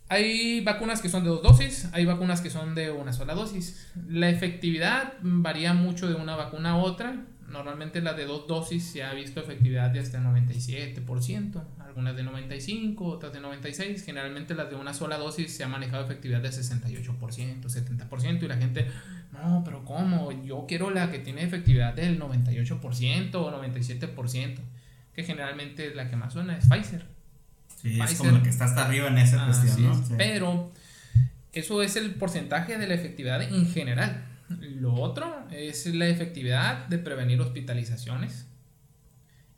[0.09, 3.90] Hay vacunas que son de dos dosis, hay vacunas que son de una sola dosis.
[4.09, 7.16] La efectividad varía mucho de una vacuna a otra.
[7.53, 12.23] Normalmente las de dos dosis se ha visto efectividad de hasta el 97%, algunas de
[12.23, 14.05] 95, otras de 96.
[14.05, 18.57] Generalmente las de una sola dosis se ha manejado efectividad de 68%, 70% y la
[18.57, 18.87] gente,
[19.33, 20.33] no, pero ¿cómo?
[20.45, 24.57] Yo quiero la que tiene efectividad del 98% o 97%,
[25.15, 27.05] que generalmente la que más suena es Pfizer.
[27.81, 28.17] Sí, es Pfizer.
[28.17, 29.93] como el que está hasta arriba en esa cuestión, ¿no?
[29.93, 30.09] es.
[30.09, 30.15] Sí.
[30.17, 30.73] Pero
[31.53, 34.32] eso es el porcentaje de la efectividad en general.
[34.61, 38.47] Lo otro es la efectividad de prevenir hospitalizaciones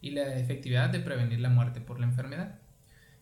[0.01, 2.59] y la efectividad de prevenir la muerte por la enfermedad.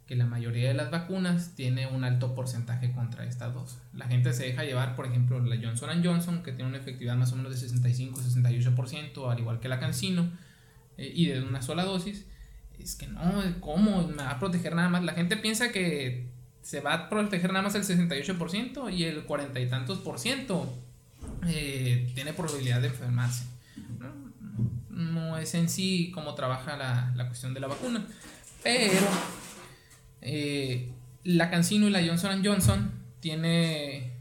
[0.07, 3.79] Que la mayoría de las vacunas tiene un alto porcentaje contra estas dos.
[3.95, 7.33] La gente se deja llevar, por ejemplo, la Johnson Johnson, que tiene una efectividad más
[7.33, 10.29] o menos de 65-68%, al igual que la CanSino,
[10.99, 12.27] eh, y de una sola dosis.
[12.79, 13.21] Es que no,
[13.61, 14.09] ¿cómo?
[14.09, 15.05] Me va a proteger nada más.
[15.05, 16.33] La gente piensa que
[16.63, 20.83] se va a proteger nada más el 68% y el cuarenta y tantos por ciento
[21.47, 23.45] eh, tiene probabilidad de enfermarse.
[24.89, 25.39] ¿no?
[25.39, 28.05] Es en sí cómo trabaja la, la cuestión de la vacuna.
[28.63, 29.07] Pero
[30.21, 30.93] eh,
[31.25, 34.13] la Cancino y la Johnson Johnson tiene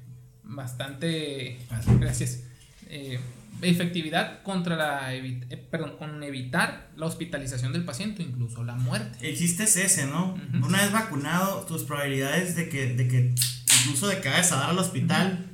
[0.44, 1.60] bastante
[2.00, 2.44] gracias
[2.88, 3.20] eh,
[3.62, 9.30] efectividad contra la evi- eh, perdón, con evitar la hospitalización del paciente incluso la muerte
[9.30, 10.38] El chiste es ese, ¿no?
[10.64, 13.34] Una vez vacunado, tus probabilidades de que, de que
[13.82, 15.51] incluso de que vayas a dar al hospital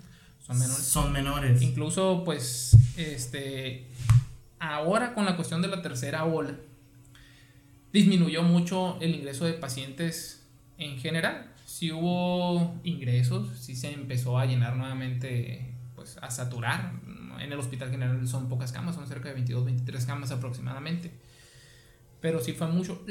[0.48, 1.62] son menores son menores.
[1.62, 3.86] Incluso, pues, este,
[4.60, 6.56] ahora con la cuestión de la tercera ola,
[7.92, 10.46] disminuyó mucho el ingreso de pacientes
[10.78, 11.52] en general.
[11.66, 16.94] Si hubo ingresos, si se empezó a llenar nuevamente, pues, a saturar.
[17.40, 21.12] En el hospital general son pocas camas, son cerca de 22, 23 camas aproximadamente.
[22.22, 23.06] Pero sí fue mucho.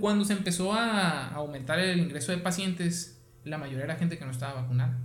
[0.00, 4.30] Cuando se empezó a aumentar el ingreso de pacientes, la mayoría era gente que no
[4.30, 4.96] estaba vacunada.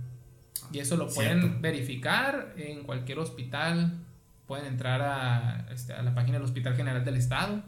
[0.72, 1.60] Y eso lo pueden Cierto.
[1.60, 3.98] verificar en cualquier hospital.
[4.46, 7.62] Pueden entrar a, este, a la página del Hospital General del Estado.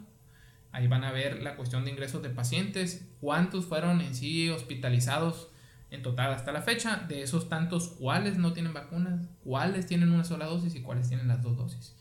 [0.71, 5.49] Ahí van a ver la cuestión de ingresos de pacientes, cuántos fueron en sí hospitalizados
[5.89, 7.05] en total hasta la fecha.
[7.07, 11.27] De esos tantos, cuáles no tienen vacunas, cuáles tienen una sola dosis y cuáles tienen
[11.27, 11.95] las dos dosis.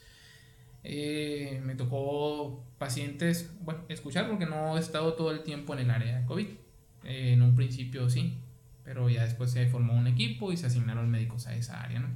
[0.82, 5.90] Eh, me tocó pacientes, bueno, escuchar porque no he estado todo el tiempo en el
[5.90, 6.46] área de COVID.
[7.04, 8.38] Eh, en un principio sí,
[8.84, 12.08] pero ya después se formó un equipo y se asignaron médicos a esa área, ¿no?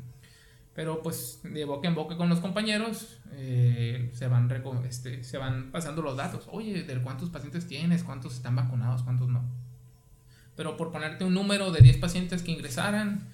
[0.75, 4.49] Pero pues de boca en boca con los compañeros eh, se, van
[4.89, 6.47] este, se van pasando los datos.
[6.53, 8.05] Oye, ¿de cuántos pacientes tienes?
[8.05, 9.03] ¿Cuántos están vacunados?
[9.03, 9.43] ¿Cuántos no?
[10.55, 13.29] Pero por ponerte un número de 10 pacientes que ingresaran,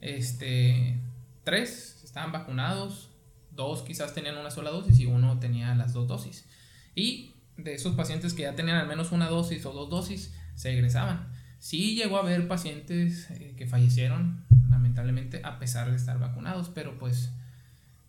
[0.00, 0.98] este,
[1.44, 3.10] 3 estaban vacunados,
[3.52, 6.48] dos quizás tenían una sola dosis y uno tenía las dos dosis.
[6.96, 10.72] Y de esos pacientes que ya tenían al menos una dosis o dos dosis, se
[10.72, 11.28] egresaban.
[11.58, 16.98] Sí llegó a haber pacientes eh, que fallecieron, lamentablemente, a pesar de estar vacunados, pero
[16.98, 17.32] pues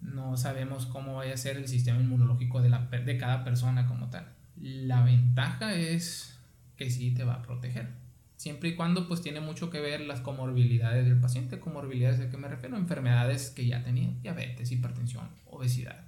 [0.01, 4.09] no sabemos cómo vaya a ser el sistema inmunológico de, la, de cada persona como
[4.09, 4.27] tal.
[4.57, 6.37] La ventaja es
[6.77, 7.89] que sí te va a proteger.
[8.37, 11.59] Siempre y cuando pues tiene mucho que ver las comorbilidades del paciente.
[11.59, 12.77] Comorbilidades a qué me refiero?
[12.77, 16.05] Enfermedades que ya tenía, diabetes, hipertensión, obesidad,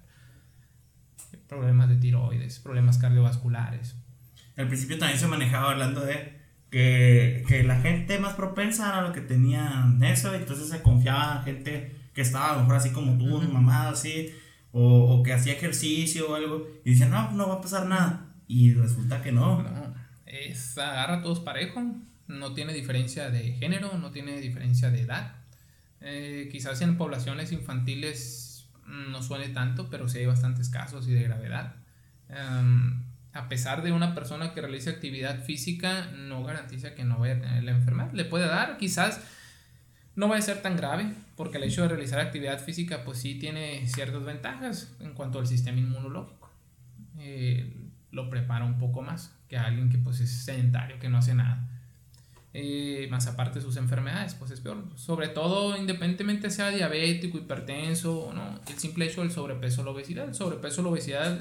[1.50, 3.96] problemas de tiroides, problemas cardiovasculares.
[4.56, 6.41] Al principio también se manejaba hablando de
[6.72, 11.38] que, que la gente más propensa era lo que tenía eso, y entonces se confiaba
[11.38, 13.52] en gente que estaba a lo mejor así como tú, Ujú.
[13.52, 14.34] mamá, así,
[14.72, 18.28] o, o que hacía ejercicio o algo, y decían, no, no va a pasar nada.
[18.48, 19.62] Y resulta que no.
[19.62, 19.94] No,
[20.26, 21.82] es agarra a todos parejo,
[22.28, 25.36] no tiene diferencia de género, no tiene diferencia de edad.
[26.00, 31.12] Eh, quizás en poblaciones infantiles mm, no suene tanto, pero sí hay bastantes casos y
[31.14, 31.76] de gravedad.
[32.30, 37.36] Em, a pesar de una persona que realice actividad física, no garantiza que no vaya
[37.36, 38.12] a tener la enfermedad.
[38.14, 39.22] Le puede dar, quizás
[40.16, 43.36] no va a ser tan grave, porque el hecho de realizar actividad física, pues sí
[43.36, 46.50] tiene ciertas ventajas en cuanto al sistema inmunológico.
[47.18, 47.74] Eh,
[48.12, 51.68] lo prepara un poco más que alguien que pues es sedentario, que no hace nada.
[52.54, 54.84] Eh, más aparte de sus enfermedades, pues es peor.
[54.96, 59.92] Sobre todo, independientemente sea diabético, hipertenso o no, el simple hecho del sobrepeso o la
[59.92, 60.28] obesidad.
[60.28, 61.40] El sobrepeso o la obesidad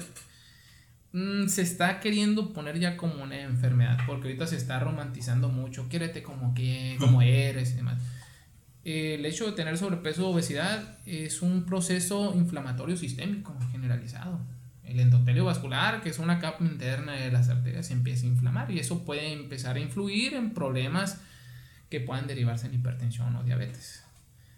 [1.13, 5.87] mm, se está queriendo poner ya como una enfermedad, porque ahorita se está romantizando mucho,
[5.89, 8.01] quiérete como que, como eres y demás.
[8.83, 14.39] Eh, el hecho de tener sobrepeso o obesidad es un proceso inflamatorio sistémico generalizado.
[14.83, 18.71] El endotelio vascular, que es una capa interna de las arterias, se empieza a inflamar
[18.71, 21.21] y eso puede empezar a influir en problemas
[21.89, 24.03] que puedan derivarse en hipertensión o diabetes.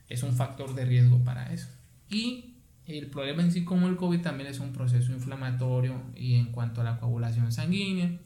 [0.08, 1.68] Es un factor de riesgo para eso.
[2.10, 2.53] Y
[2.88, 6.82] el problema en sí como el COVID también es un proceso inflamatorio y en cuanto
[6.82, 8.20] a la coagulación sanguínea,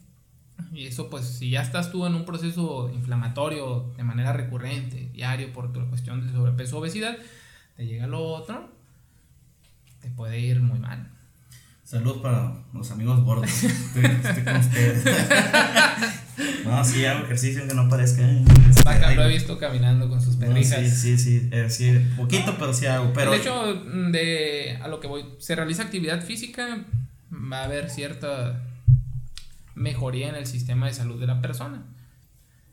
[0.72, 5.52] Y eso, pues, si ya estás tú en un proceso inflamatorio de manera recurrente, diario,
[5.52, 7.16] por tu cuestión de sobrepeso obesidad,
[7.76, 8.68] te llega lo otro,
[10.00, 11.10] te puede ir muy mal.
[11.88, 13.50] Salud para los amigos gordos.
[13.64, 15.04] Estoy, estoy con ustedes.
[16.66, 18.28] no, sí, hago ejercicio que no parezca.
[18.84, 20.80] Vaca lo he visto caminando con sus no, perrijas.
[20.80, 23.10] sí, sí, sí, eh, sí, poquito, pero sí hago.
[23.14, 26.84] Pero el hecho mm, de a lo que voy, se realiza actividad física,
[27.32, 28.62] va a haber cierta
[29.74, 31.86] mejoría en el sistema de salud de la persona.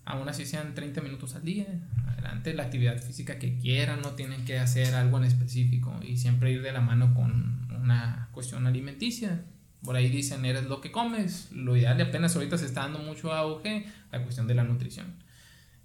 [0.05, 1.65] Aún así sean 30 minutos al día,
[2.07, 6.51] adelante la actividad física que quieran, no tienen que hacer algo en específico y siempre
[6.51, 9.43] ir de la mano con una cuestión alimenticia.
[9.83, 11.51] Por ahí dicen, eres lo que comes.
[11.51, 15.15] Lo ideal apenas ahorita se está dando mucho auge la cuestión de la nutrición.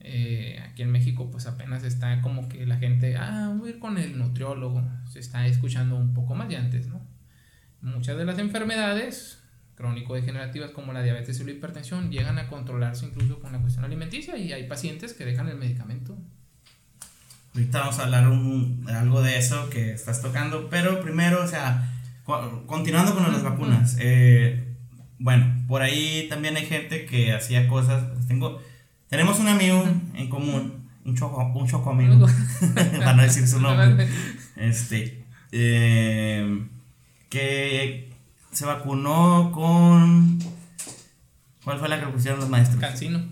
[0.00, 3.78] Eh, aquí en México pues apenas está como que la gente, ah, voy a ir
[3.78, 7.00] con el nutriólogo, se está escuchando un poco más de antes, ¿no?
[7.82, 9.39] Muchas de las enfermedades
[9.81, 14.37] crónico-degenerativas como la diabetes y la hipertensión llegan a controlarse incluso con la cuestión alimenticia
[14.37, 16.16] y hay pacientes que dejan el medicamento.
[17.55, 20.68] ahorita vamos a hablar un, algo de eso que estás tocando.
[20.68, 21.91] Pero primero, o sea,
[22.66, 23.97] continuando con las vacunas.
[23.99, 24.66] eh,
[25.18, 28.05] bueno, por ahí también hay gente que hacía cosas.
[28.28, 28.61] Tengo,
[29.09, 29.83] tenemos un amigo
[30.14, 32.26] en común, un choco, un choco amigo,
[32.74, 34.09] para no decir su nombre.
[34.57, 36.66] Este, eh,
[37.31, 38.09] que
[38.51, 40.38] se vacunó con.
[41.64, 42.80] ¿Cuál fue la que pusieron los maestros?
[42.80, 43.22] Cancino.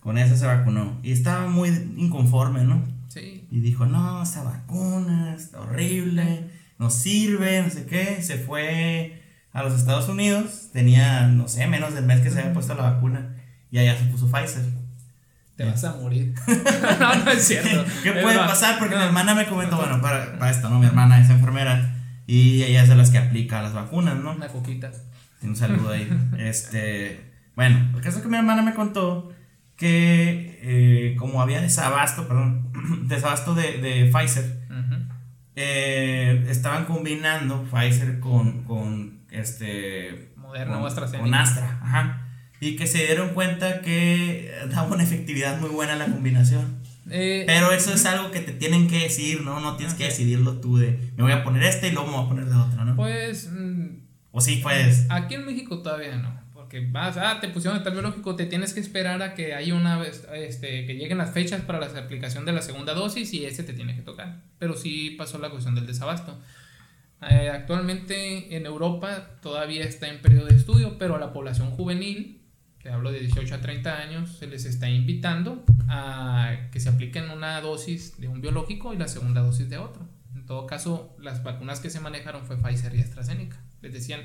[0.00, 0.98] Con esa se vacunó.
[1.02, 2.82] Y estaba muy inconforme, ¿no?
[3.08, 3.46] Sí.
[3.50, 8.22] Y dijo, no, esta vacuna está horrible, no sirve, no sé qué.
[8.22, 9.22] Se fue
[9.52, 12.90] a los Estados Unidos, tenía, no sé, menos del mes que se había puesto la
[12.90, 13.36] vacuna.
[13.70, 14.64] Y allá se puso Pfizer.
[15.56, 16.34] Te vas a morir.
[17.00, 17.84] no, no es cierto.
[18.02, 18.78] ¿Qué Es puede pasar?
[18.78, 20.80] Porque mi hermana me comentó, bueno, para, para esto, ¿no?
[20.80, 22.01] Mi hermana es enfermera
[22.32, 24.32] y ella es de las que aplica las vacunas, ¿no?
[24.32, 24.90] Una coquita.
[25.42, 26.08] Un saludo ahí.
[26.38, 27.20] Este,
[27.54, 29.34] bueno, el caso es que mi hermana me contó
[29.76, 32.72] que eh, como había desabasto, perdón,
[33.06, 34.62] desabasto de, de Pfizer,
[35.56, 41.24] eh, estaban combinando Pfizer con, con este Moderna con, o AstraZeneca.
[41.24, 42.28] con Astra, ajá.
[42.60, 46.81] Y que se dieron cuenta que daba una efectividad muy buena la combinación.
[47.12, 49.60] Eh, Pero eso es algo que te tienen que decir, ¿no?
[49.60, 52.24] No tienes que decidirlo tú de me voy a poner este y luego me voy
[52.24, 52.96] a poner de otra, ¿no?
[52.96, 53.86] pues mm,
[54.30, 55.06] o sí, pues.
[55.10, 58.72] Aquí en México todavía no, porque vas, ah, te pusieron el tal biológico, te tienes
[58.72, 62.46] que esperar a que haya una vez, este, que lleguen las fechas para la aplicación
[62.46, 64.40] de la segunda dosis y ese te tiene que tocar.
[64.58, 66.40] Pero sí pasó la cuestión del desabasto.
[67.30, 72.41] Eh, actualmente en Europa todavía está en periodo de estudio, pero a la población juvenil,
[72.82, 77.30] te hablo de 18 a 30 años, se les está invitando a que se apliquen
[77.30, 80.08] una dosis de un biológico y la segunda dosis de otro.
[80.34, 83.56] En todo caso, las vacunas que se manejaron fue Pfizer y AstraZeneca.
[83.82, 84.22] Les decían,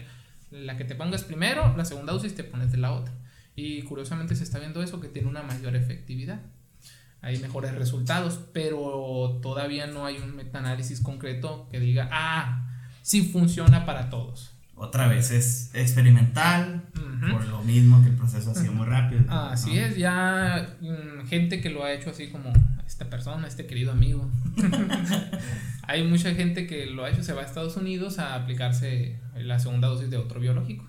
[0.50, 3.14] la que te pongas primero, la segunda dosis te pones de la otra.
[3.56, 6.42] Y curiosamente se está viendo eso, que tiene una mayor efectividad.
[7.22, 12.68] Hay mejores resultados, pero todavía no hay un metaanálisis concreto que diga, ah,
[13.04, 14.57] sí funciona para todos.
[14.80, 17.32] Otra vez es experimental, Ujú.
[17.32, 19.24] por lo mismo que el proceso ha sido muy rápido.
[19.28, 19.82] Así ¿no?
[19.82, 22.54] es, ya mm, gente que lo ha hecho así como
[22.86, 24.30] esta persona, este querido amigo.
[25.88, 29.58] Hay mucha gente que lo ha hecho, se va a Estados Unidos a aplicarse la
[29.58, 30.88] segunda dosis de otro biológico.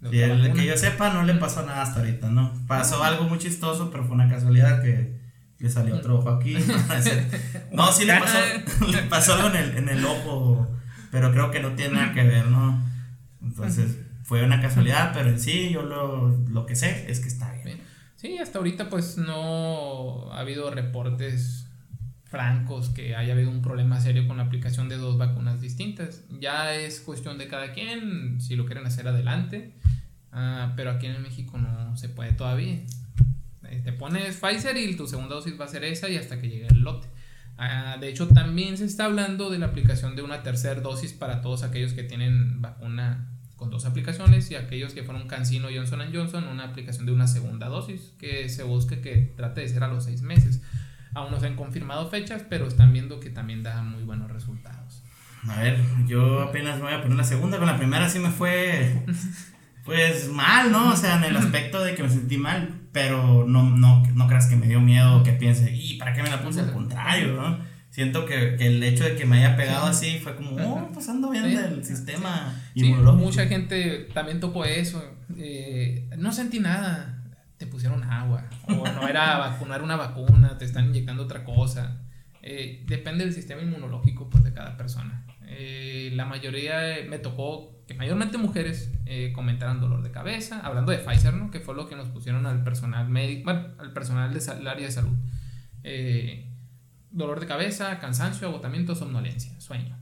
[0.00, 2.52] de Y el que yo sepa no le pasó nada hasta ahorita, ¿no?
[2.66, 5.20] Pasó algo muy chistoso, pero fue una casualidad que
[5.60, 6.56] le salió otro ojo aquí.
[7.72, 8.38] no, sí le pasó,
[8.90, 10.68] le pasó algo en el, en el ojo,
[11.12, 12.92] pero creo que no tiene nada que ver, ¿no?
[13.44, 17.52] Entonces fue una casualidad, pero en sí yo lo, lo que sé es que está
[17.52, 17.64] bien.
[17.64, 17.80] Bien.
[18.16, 21.68] Sí, hasta ahorita pues no ha habido reportes
[22.24, 26.24] francos que haya habido un problema serio con la aplicación de dos vacunas distintas.
[26.40, 29.74] Ya es cuestión de cada quien, si lo quieren hacer adelante,
[30.36, 32.80] Ah, pero aquí en México no se puede todavía.
[33.68, 36.48] Eh, Te pones Pfizer y tu segunda dosis va a ser esa y hasta que
[36.48, 37.06] llegue el lote.
[37.56, 41.40] Ah, de hecho, también se está hablando de la aplicación de una tercera dosis para
[41.40, 46.44] todos aquellos que tienen vacuna con dos aplicaciones y aquellos que fueron Cancino Johnson Johnson,
[46.44, 50.04] una aplicación de una segunda dosis que se busque que trate de ser a los
[50.04, 50.62] seis meses.
[51.14, 55.02] Aún no se han confirmado fechas, pero están viendo que también da muy buenos resultados.
[55.48, 58.30] A ver, yo apenas me voy a poner la segunda, con la primera sí me
[58.30, 59.04] fue,
[59.84, 60.92] pues mal, ¿no?
[60.92, 64.46] O sea, en el aspecto de que me sentí mal, pero no, no, no creas
[64.46, 66.60] que me dio miedo que piense, ¿y para qué me la puse?
[66.60, 67.73] Al contrario, ¿no?
[67.94, 71.08] Siento que, que el hecho de que me haya pegado así fue como, oh, pues
[71.08, 71.54] ando bien Sí.
[71.54, 75.00] del sistema Sí, mucha gente también tocó eso.
[75.38, 77.22] eh, no sentí nada.
[77.56, 78.46] Te pusieron agua.
[78.66, 82.00] O no era vacunar una vacuna, te están inyectando otra cosa.
[82.42, 85.24] Eh, depende del sistema inmunológico pues, de cada persona.
[85.46, 88.90] Eh, la mayoría me tocó que mayormente mujeres
[89.34, 91.52] comentaran dolor de cabeza, hablando de Pfizer, ¿no?
[91.52, 94.90] Que fue lo que nos pusieron al personal médico, bueno, al personal del área de
[94.90, 95.16] salud.
[95.84, 96.50] Eh,
[97.14, 99.96] dolor de cabeza, cansancio, agotamiento, somnolencia, sueño.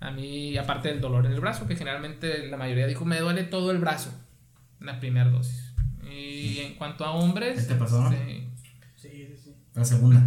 [0.00, 3.44] A mí, aparte del dolor en el brazo, que generalmente la mayoría dijo, me duele
[3.44, 4.10] todo el brazo,
[4.78, 5.74] la primera dosis.
[6.08, 7.62] Y en cuanto a hombres...
[7.62, 9.56] ¿Qué te pasó, Sí, sí, sí.
[9.74, 10.22] La segunda.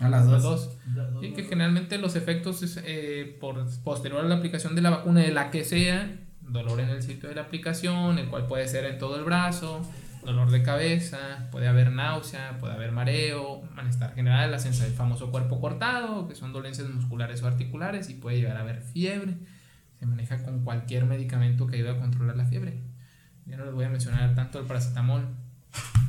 [0.00, 0.42] A las dos.
[0.42, 0.76] dos.
[0.96, 1.24] Las dos.
[1.24, 5.20] Y que generalmente los efectos es, eh, por posterior a la aplicación de la vacuna
[5.20, 8.84] de la que sea, dolor en el sitio de la aplicación, el cual puede ser
[8.86, 9.88] en todo el brazo,
[10.24, 15.30] dolor de cabeza, puede haber náusea, puede haber mareo, malestar general, la sensación del famoso
[15.30, 19.36] cuerpo cortado, que son dolencias musculares o articulares y puede llegar a haber fiebre.
[19.98, 22.80] Se maneja con cualquier medicamento que ayude a controlar la fiebre.
[23.46, 25.26] Ya no les voy a mencionar tanto el paracetamol,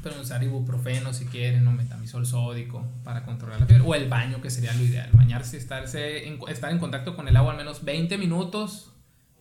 [0.03, 4.41] pero usar ibuprofeno si quieren o metamisol sódico para controlar la fiebre o el baño
[4.41, 7.86] que sería lo ideal bañarse estarse en, estar en contacto con el agua al menos
[7.86, 8.91] 20 minutos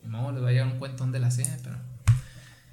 [0.04, 1.78] no les va a llegar un cuentón de la sed pero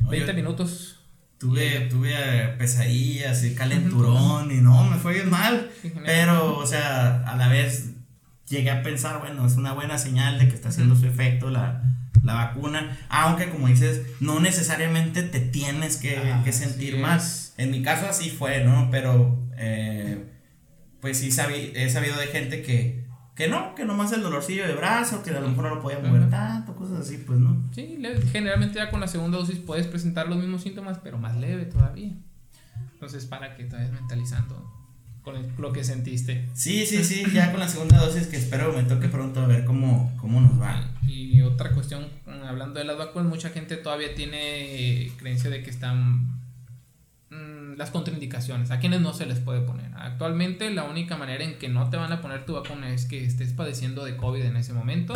[0.02, 0.99] 20 Oye, minutos
[1.40, 5.72] Tuve, tuve eh, pesadillas y calenturón y no, me fue bien mal.
[6.06, 7.92] Pero, o sea, a la vez
[8.50, 11.82] llegué a pensar, bueno, es una buena señal de que está haciendo su efecto la,
[12.24, 12.98] la vacuna.
[13.10, 17.54] Aunque, como dices, no necesariamente te tienes que, Ah, que sentir es.
[17.58, 18.90] En mi caso así fue, ¿no?
[18.92, 20.26] Pero, eh,
[21.00, 23.06] pues sí sabí, he sabido de gente que,
[23.40, 25.98] que no, que nomás el dolorcillo de brazo, que a lo mejor no lo podía
[26.00, 27.58] mover tanto, cosas así, pues, ¿no?
[27.74, 28.22] sí leve.
[28.32, 32.12] generalmente ya con la segunda dosis puedes presentar los mismos síntomas pero más leve todavía
[32.94, 34.72] entonces para que te vayas mentalizando
[35.24, 38.74] con el- lo que sentiste Sí, sí, sí, ya con la segunda dosis que espero
[38.74, 40.84] me toque pronto a ver cómo, cómo nos va.
[41.08, 42.08] Y otra cuestión,
[42.48, 46.39] hablando de las vacunas, mucha gente todavía tiene creencia de que están
[47.80, 49.90] las contraindicaciones, a quienes no se les puede poner.
[49.96, 53.24] Actualmente la única manera en que no te van a poner tu vacuna es que
[53.24, 55.14] estés padeciendo de COVID en ese momento,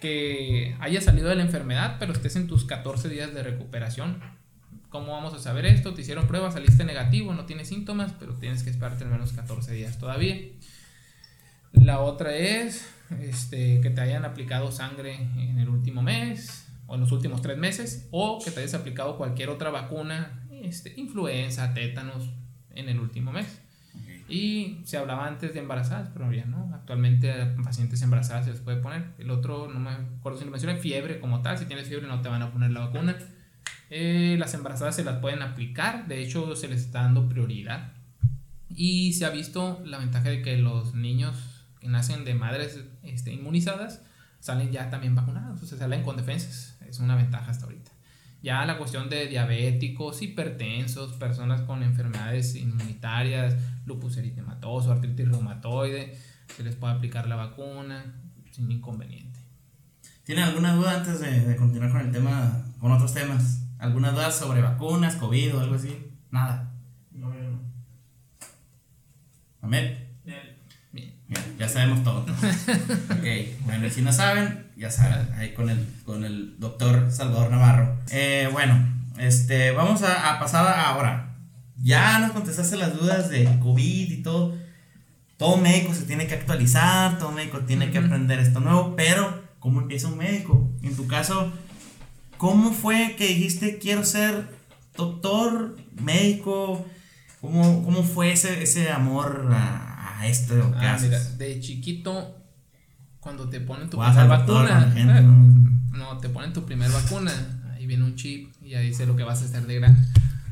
[0.00, 4.22] que hayas salido de la enfermedad, pero estés en tus 14 días de recuperación.
[4.88, 5.92] ¿Cómo vamos a saber esto?
[5.92, 9.74] Te hicieron pruebas, saliste negativo, no tienes síntomas, pero tienes que esperarte al menos 14
[9.74, 10.38] días todavía.
[11.74, 12.90] La otra es
[13.20, 17.58] este, que te hayan aplicado sangre en el último mes o en los últimos tres
[17.58, 22.30] meses o que te hayas aplicado cualquier otra vacuna, este, influenza, tétanos,
[22.74, 23.60] en el último mes.
[24.28, 26.70] Y se hablaba antes de embarazadas, pero ya no.
[26.72, 29.10] Actualmente a pacientes embarazadas se les puede poner.
[29.18, 31.58] El otro, no me acuerdo si lo mencioné, fiebre como tal.
[31.58, 33.16] Si tienes fiebre no te van a poner la vacuna.
[33.90, 37.92] Eh, las embarazadas se las pueden aplicar, de hecho se les está dando prioridad.
[38.68, 43.32] Y se ha visto la ventaja de que los niños que nacen de madres este,
[43.32, 44.02] inmunizadas
[44.38, 46.78] salen ya también vacunados, o sea, salen con defensas.
[46.88, 47.90] Es una ventaja hasta ahorita.
[48.42, 56.16] Ya la cuestión de diabéticos, hipertensos, personas con enfermedades inmunitarias, lupus eritematoso, artritis reumatoide,
[56.56, 58.14] se les puede aplicar la vacuna
[58.50, 59.40] sin inconveniente.
[60.24, 63.62] ¿Tienen alguna duda antes de, de continuar con el tema, con otros temas?
[63.78, 65.96] ¿Alguna duda sobre vacunas, COVID o algo así?
[66.30, 66.72] Nada.
[67.12, 67.60] No, yo no.
[69.62, 69.98] Ahmed,
[70.92, 71.14] Bien.
[71.28, 72.20] ya, ya sabemos todo.
[73.10, 73.26] ok,
[73.64, 77.98] bueno, y si no saben, ya saben, ahí con el, con el doctor Salvador Navarro.
[78.10, 78.82] Eh, bueno,
[79.18, 81.36] este, vamos a, a pasar ahora.
[81.82, 84.56] Ya nos contestaste las dudas de COVID y todo.
[85.36, 89.82] Todo médico se tiene que actualizar, todo médico tiene que aprender esto nuevo, pero ¿cómo
[89.82, 90.70] empieza un médico?
[90.82, 91.52] En tu caso,
[92.38, 94.48] ¿cómo fue que dijiste quiero ser
[94.96, 96.86] doctor, médico?
[97.42, 102.39] ¿Cómo, cómo fue ese, ese amor a, a esto Ah, mira, de chiquito,
[103.20, 105.98] cuando te ponen tu Vas primer al doctor vacuna, gente, ¿no?
[105.98, 107.32] no, te ponen tu primer vacuna,
[107.74, 110.00] ahí viene un chip y ahí dice lo que vas a hacer de grande.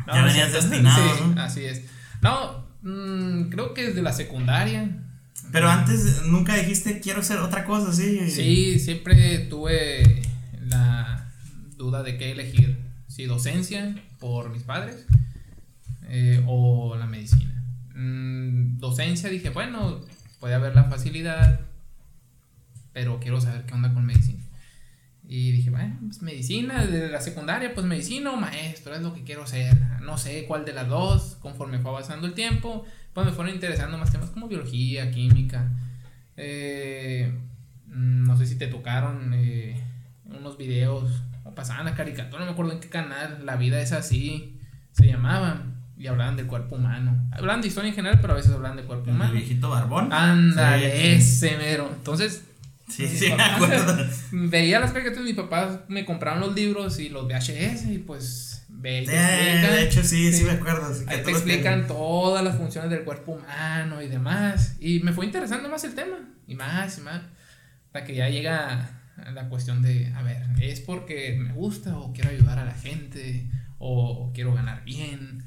[0.07, 1.43] No, Ya venías destinado, Sí, ¿no?
[1.43, 1.83] así es.
[2.23, 4.91] No, mm, creo que desde la secundaria.
[5.53, 8.31] Pero antes nunca dijiste quiero ser otra cosa, sí.
[8.31, 10.23] Sí, siempre tuve
[10.66, 11.31] la
[11.77, 12.79] duda de qué elegir.
[13.07, 15.07] Si docencia por mis padres
[16.09, 17.62] eh, o la medicina.
[17.95, 20.01] Mm, docencia dije, bueno,
[20.41, 21.61] puede haber la facilidad,
[22.99, 24.43] pero quiero saber qué onda con medicina.
[25.29, 29.23] Y dije, bueno, pues medicina, desde la secundaria, pues medicina o maestro, es lo que
[29.23, 29.77] quiero ser.
[30.01, 33.99] No sé cuál de las dos, conforme fue avanzando el tiempo, pues me fueron interesando
[33.99, 35.71] más temas como biología, química.
[36.37, 37.33] Eh,
[37.87, 39.81] mm, no sé si te tocaron eh,
[40.25, 43.93] unos videos o pasaban la caricatura, no me acuerdo en qué canal, La vida es
[43.93, 44.59] así,
[44.91, 45.77] se llamaban.
[46.01, 47.27] Y hablaban del cuerpo humano.
[47.33, 49.33] Hablaban de historia en general, pero a veces hablaban del cuerpo El humano.
[49.33, 50.13] viejito barbón.
[50.13, 51.07] Ándale, Sí.
[51.09, 51.91] ese mero.
[51.93, 52.45] Entonces,
[52.89, 53.97] Sí, sí, me acuerdo.
[54.32, 59.01] veía las caricaturas, mis papás me compraron los libros y los VHS y pues ve
[59.01, 59.62] explican.
[59.72, 60.45] de hecho, sí, sí, Sí.
[60.45, 60.93] me acuerdo.
[60.95, 64.76] sí, Ahí te explican todas las funciones del cuerpo humano y demás.
[64.80, 66.16] Y me fue interesando más el tema.
[66.47, 67.20] Y más y más.
[67.86, 68.91] Hasta que ya llega
[69.34, 73.47] la cuestión de, a ver, ¿es porque me gusta o quiero ayudar a la gente
[73.78, 75.43] o quiero ganar bien?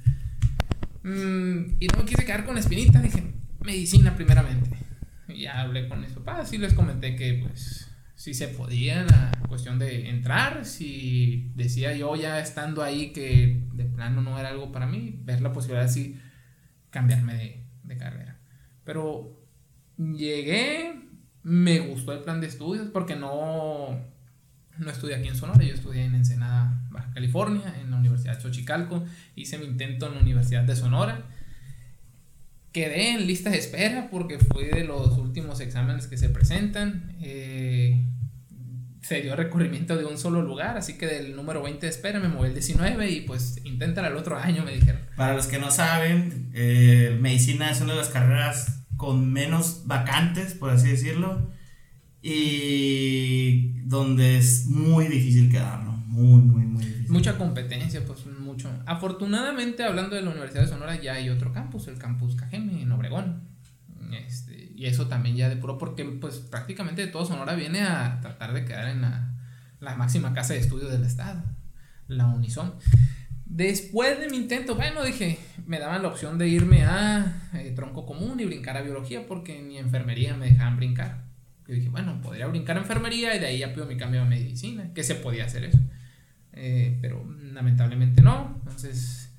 [1.03, 3.23] Mm, y no me quise quedar con la espinita, dije,
[3.61, 4.69] medicina primeramente.
[5.34, 9.32] Y ya hablé con mis papás y les comenté que pues si se podía la
[9.47, 14.71] cuestión de entrar, si decía yo ya estando ahí que de plano no era algo
[14.71, 16.15] para mí, ver la posibilidad de
[16.91, 18.39] cambiarme de, de carrera.
[18.84, 19.43] Pero
[19.97, 21.01] llegué,
[21.43, 23.99] me gustó el plan de estudios porque no,
[24.77, 28.41] no estudié aquí en Sonora, yo estudié en Ensenada, Baja California, en la Universidad de
[28.41, 29.03] Xochicalco,
[29.36, 31.23] hice mi intento en la Universidad de Sonora.
[32.72, 37.15] Quedé en lista de espera porque fui de los últimos exámenes que se presentan.
[37.22, 38.05] Eh,
[39.01, 42.30] se dio recorrimiento de un solo lugar, así que del número 20 de espera me
[42.30, 45.01] moví el 19 y pues inténtala el otro año, me dijeron.
[45.17, 50.53] Para los que no saben, eh, medicina es una de las carreras con menos vacantes,
[50.53, 51.51] por así decirlo,
[52.22, 55.90] y donde es muy difícil quedar, ¿no?
[56.12, 57.09] Muy, muy, muy difícil.
[57.09, 58.70] Mucha competencia, pues mucho.
[58.86, 62.91] Afortunadamente, hablando de la Universidad de Sonora, ya hay otro campus, el campus Cajeme, en
[62.91, 63.43] Obregón.
[64.12, 68.51] Este, y eso también ya de puro, porque pues prácticamente todo Sonora viene a tratar
[68.51, 69.34] de quedar en la,
[69.80, 71.43] la máxima casa de estudios del estado,
[72.09, 72.74] la Unison.
[73.45, 78.05] Después de mi intento, bueno, dije, me daban la opción de irme a eh, tronco
[78.05, 81.24] común y brincar a biología porque ni enfermería me dejaban brincar.
[81.68, 84.26] Yo dije, bueno, podría brincar a enfermería y de ahí ya pido mi cambio a
[84.26, 85.80] medicina, que se podía hacer eso.
[86.54, 88.60] Eh, pero lamentablemente no.
[88.64, 89.34] Entonces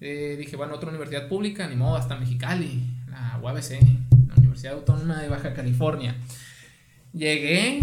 [0.00, 3.80] eh, dije, bueno, otra universidad pública, ni modo, hasta Mexicali, la UABC,
[4.28, 6.16] la Universidad Autónoma de Baja California.
[7.12, 7.80] Llegué,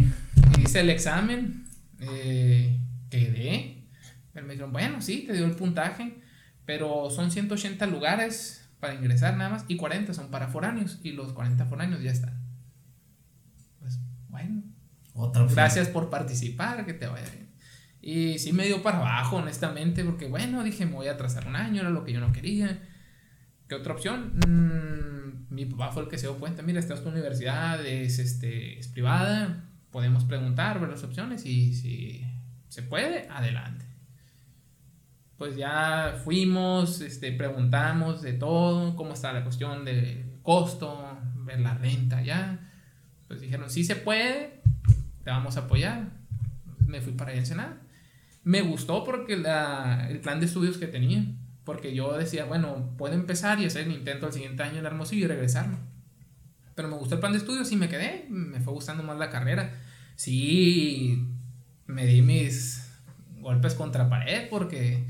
[0.63, 1.65] hice el examen,
[1.99, 2.79] eh,
[3.09, 3.85] quedé.
[4.33, 6.21] Pero me dijeron, bueno, sí, te dio el puntaje,
[6.65, 11.33] pero son 180 lugares para ingresar nada más y 40 son para foráneos y los
[11.33, 12.41] 40 foráneos ya están.
[13.79, 14.63] Pues bueno,
[15.13, 17.40] Otra gracias por participar, que te vaya bien.
[18.01, 21.55] Y sí me dio para abajo, honestamente, porque bueno, dije, me voy a atrasar un
[21.55, 22.81] año, era lo que yo no quería.
[23.67, 24.33] ¿Qué otra opción?
[24.47, 28.19] Mm, mi papá fue el que se dio cuenta, mira, esta es tu universidad, es,
[28.19, 32.25] este, es privada, podemos preguntar, ver las opciones y si
[32.69, 33.85] se puede, adelante.
[35.37, 41.73] Pues ya fuimos, este, preguntamos de todo, cómo está la cuestión del costo, ver la
[41.75, 42.69] renta ya.
[43.27, 44.61] Pues dijeron, sí se puede,
[45.23, 46.09] te vamos a apoyar.
[46.85, 47.80] Me fui para allá en Ensenada.
[48.43, 51.25] Me gustó porque la, el plan de estudios que tenía,
[51.63, 55.25] porque yo decía, bueno, puedo empezar y hacer el intento el siguiente año en Hermosillo
[55.25, 55.77] y regresarme.
[56.75, 59.29] Pero me gustó el plan de estudios y me quedé, me fue gustando más la
[59.29, 59.79] carrera.
[60.15, 61.23] Sí,
[61.87, 62.89] me di mis
[63.39, 65.05] golpes contra pared porque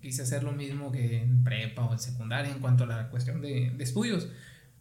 [0.00, 3.40] quise hacer lo mismo que en prepa o en secundaria en cuanto a la cuestión
[3.40, 4.28] de, de estudios.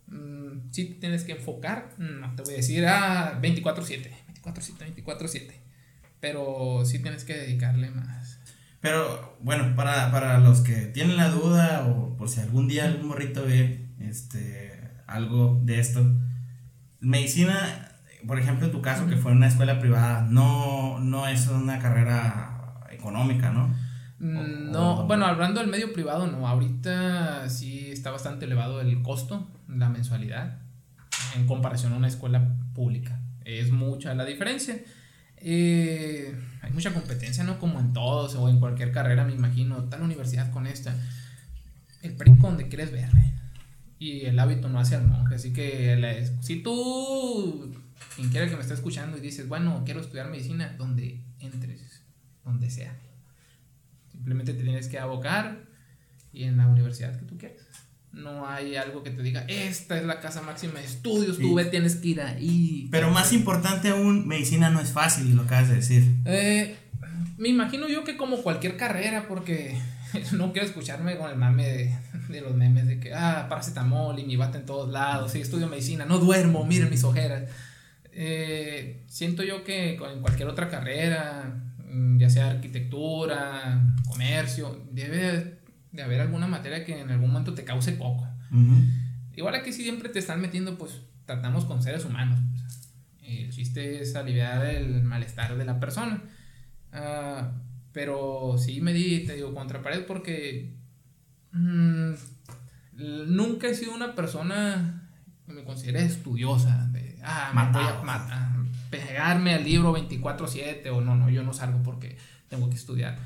[0.07, 4.09] Mm, sí tienes que enfocar, no te voy a decir a 24/7,
[4.43, 5.51] 24/7, 24/7,
[6.19, 8.39] pero sí tienes que dedicarle más.
[8.81, 13.07] Pero bueno, para, para los que tienen la duda o por si algún día algún
[13.09, 14.71] morrito ve este,
[15.07, 16.01] algo de esto,
[16.99, 17.91] medicina,
[18.27, 21.79] por ejemplo, en tu caso, que fue en una escuela privada, no, no es una
[21.79, 23.67] carrera económica, ¿no?
[24.19, 29.01] Mm, No, o- bueno, hablando del medio privado, no, ahorita sí está bastante elevado el
[29.01, 30.59] costo, la mensualidad,
[31.35, 33.19] en comparación a una escuela pública.
[33.45, 34.77] Es mucha la diferencia.
[35.41, 37.59] Eh, hay mucha competencia, ¿no?
[37.59, 40.95] Como en todos o en cualquier carrera, me imagino, tal universidad con esta.
[42.01, 43.33] El brinco donde quieres verle.
[43.97, 45.35] Y el hábito no hace al monje.
[45.35, 47.75] Así que si tú,
[48.15, 52.01] quien quiera que me esté escuchando y dices, bueno, quiero estudiar medicina, donde entres,
[52.43, 52.95] donde sea.
[54.11, 55.65] Simplemente te tienes que abocar
[56.31, 57.68] y en la universidad que tú quieres.
[58.21, 61.53] No hay algo que te diga, esta es la casa máxima de estudios, tú Sí.
[61.55, 62.87] ve, tienes que ir ahí.
[62.91, 66.03] Pero más importante aún, medicina no es fácil, y lo acabas de decir.
[66.25, 66.75] Eh,
[67.37, 69.77] me imagino yo que como cualquier carrera, porque
[70.33, 71.95] no quiero escucharme con el mame de,
[72.29, 75.67] de los memes de que, ah, paracetamol y mi bata en todos lados, sí, estudio
[75.67, 77.43] medicina, no duermo, miren mis ojeras.
[78.11, 81.55] Eh, siento yo que con- en cualquier otra carrera,
[81.89, 85.58] mm, ya sea arquitectura, comercio, debe
[85.91, 88.27] de haber alguna materia que en algún momento te cause coco.
[88.51, 88.83] Ujú.
[89.35, 92.39] Igual aquí siempre te están metiendo, pues tratamos con seres humanos.
[92.51, 92.89] pues.
[93.21, 96.21] El chiste es aliviar el malestar de la persona.
[96.91, 97.51] Ah,
[97.91, 100.75] pero sí me di, te digo, contra pared porque
[101.51, 102.13] mm,
[103.27, 105.09] nunca he sido una persona
[105.45, 106.87] que me considere estudiosa.
[106.91, 108.49] De, ah, me voy a matar,
[108.89, 112.17] pegarme al libro 24-7 o no, no, yo no salgo porque
[112.47, 113.17] tengo que estudiar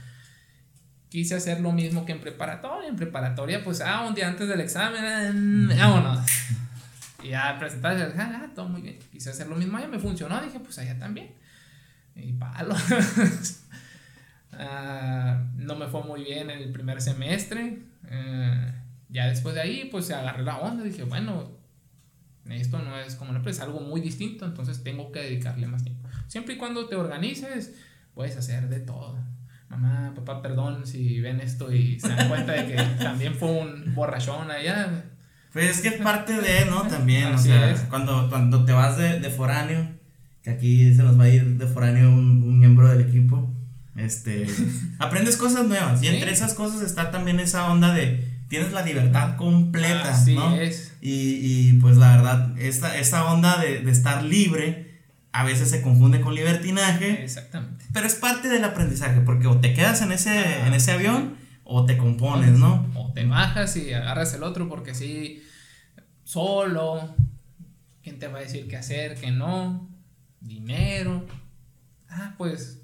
[1.14, 2.89] quise hacer lo mismo que en preparatoria.
[2.89, 6.26] En preparatoria, pues, ah, un día antes del examen, ah, vámonos.
[7.22, 8.97] Y ya presentar, ah, todo muy bien.
[9.11, 11.32] Quise hacer lo mismo allá, me funcionó, dije, pues allá también.
[12.16, 12.76] Y palo.
[14.55, 17.80] Ah, no me fue muy bien en el primer semestre.
[18.07, 18.72] Eh,
[19.09, 20.84] ya después de ahí, pues agarré la onda.
[20.84, 21.57] Dije, bueno,
[22.47, 25.84] esto no es como una empresa, es algo muy distinto, entonces tengo que dedicarle más
[25.84, 26.07] tiempo.
[26.28, 27.74] Siempre y cuando te organices,
[28.14, 29.18] puedes hacer de todo.
[29.78, 33.93] Mamá, papá, perdón si ven esto y se dan cuenta de que también fue un
[33.95, 35.05] borrachón allá.
[35.51, 36.84] Pues es que es parte de, ¿no?
[36.84, 37.82] También, o Así sea, es.
[37.82, 39.88] cuando, cuando te vas de, de foráneo,
[40.43, 43.51] que aquí se nos va a ir de foráneo un, un miembro del equipo,
[43.95, 44.47] este,
[44.99, 46.15] aprendes cosas nuevas y Sí.
[46.15, 50.55] entre esas cosas está también esa onda de tienes la libertad completa, Así ¿no?
[50.55, 50.95] es.
[51.01, 54.92] Y, y pues la verdad, esta, esta onda de, de estar libre
[55.34, 57.86] a veces se confunde con libertinaje, Exactamente.
[57.91, 60.67] pero es parte del aprendizaje, porque o te quedas en ese, Ah.
[60.67, 62.89] en ese avión o te compones, ¿no?
[62.95, 65.41] O te bajas y agarras el otro porque sí,
[66.23, 67.15] solo,
[68.03, 69.89] ¿quién te va a decir qué hacer, qué no?
[70.39, 71.25] Dinero.
[72.09, 72.81] Ah, pues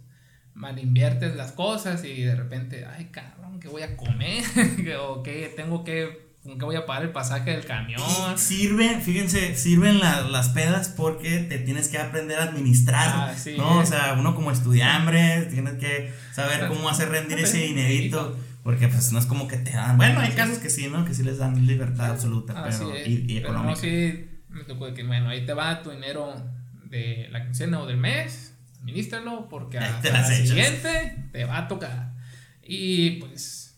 [0.54, 4.43] mal inviertes las cosas y de repente, ay cabrón, ¿qué voy a comer?
[5.00, 8.02] o qué tengo que, ¿con qué voy a pagar el pasaje del camión?
[8.38, 13.82] Sirve, fíjense, sirven la- las pedas porque te tienes que aprender a administrar, Así ¿no?
[13.82, 13.88] es.
[13.88, 19.12] O sea, uno como estudiambre tienes que saber cómo hacer rendir ese dinerito, porque pues
[19.12, 21.06] no es como que te dan, bueno, hay casos que sí, ¿no?
[21.06, 23.08] Que sí les dan libertad absoluta, Así pero, es.
[23.08, 23.70] y, y Pero económica.
[23.72, 26.34] no, sí, me tocó de que, bueno, ahí te va tu dinero
[26.86, 32.14] de la quincena o del mes, administralo porque las la siguiente te va a tocar.
[32.64, 33.69] Y pues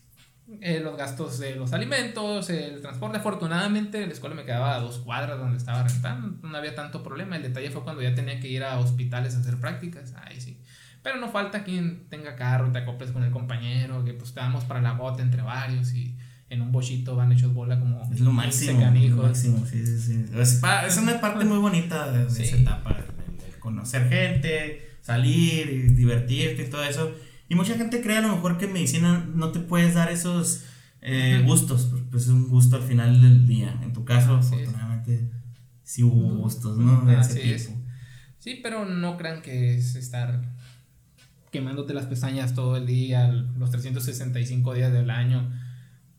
[0.60, 4.98] eh, los gastos de los alimentos, el transporte, afortunadamente la escuela me quedaba a dos
[4.98, 7.36] cuadras donde estaba rentando, no había tanto problema.
[7.36, 10.58] El detalle fue cuando ya tenía que ir a hospitales a hacer prácticas, ahí sí.
[11.02, 14.64] Pero no falta quien tenga carro, te acoples con el compañero, que pues te damos
[14.64, 16.16] para la gota entre varios y
[16.48, 19.16] en un bochito van hechos bola como Es lo 15 máximo, canijos.
[19.16, 20.24] lo máximo, sí, sí, sí.
[20.36, 25.82] Es, pa- es una parte muy bonita de, esa etapa, de conocer gente, salir, y
[25.94, 27.10] divertirte y todo eso.
[27.52, 30.64] Y mucha gente cree a lo mejor que en medicina no te puedes dar esos
[31.02, 33.78] eh, gustos, porque, pues es un gusto al final del día.
[33.82, 34.62] En tu caso, Así es.
[34.62, 35.28] afortunadamente,
[35.82, 37.04] sí hubo gustos, ¿no?
[37.04, 37.54] De ese Así tipo.
[37.54, 37.72] es.
[38.38, 40.40] Sí, pero no crean que es estar
[41.50, 45.52] quemándote las pestañas todo el día, los 365 días del año.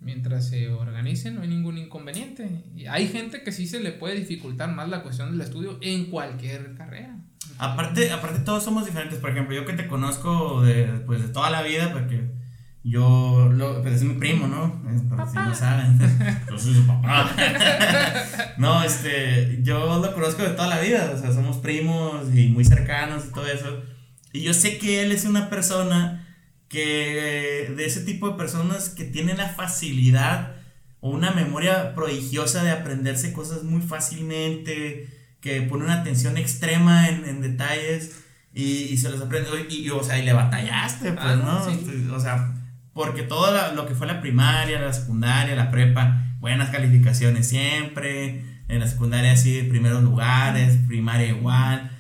[0.02, 2.62] Mientras se organicen, no hay ningún inconveniente.
[2.76, 6.12] Y hay gente que sí se le puede dificultar más la cuestión del estudio en
[6.12, 7.23] cualquier carrera.
[7.58, 9.20] Aparte, aparte todos somos diferentes.
[9.20, 12.32] Por ejemplo, yo que te conozco de, pues, de toda la vida, porque
[12.84, 14.82] yo, lo, pues es mi primo, ¿no?
[15.10, 15.98] Por si no saben.
[16.50, 17.32] Yo soy su papá.
[18.58, 21.14] no, este, yo lo conozco de toda la vida.
[21.16, 23.82] O sea, somos primos y muy cercanos y todo eso.
[24.34, 26.28] Y yo sé que él es una persona
[26.68, 30.56] que, de ese tipo de personas que tienen la facilidad
[31.00, 35.08] o una memoria prodigiosa de aprenderse cosas muy fácilmente,
[35.44, 38.24] que pone una atención extrema en, en detalles
[38.54, 39.50] y, y se los aprende.
[39.70, 41.66] Y, y, o sea, y le batallaste, pues, Ah, ¿no?
[41.70, 42.08] sí.
[42.12, 42.56] O sea,
[42.94, 48.46] porque todo la- lo que fue la primaria, la secundaria, la prepa, buenas calificaciones siempre,
[48.70, 51.92] en la secundaria así, primeros lugares, primaria igual.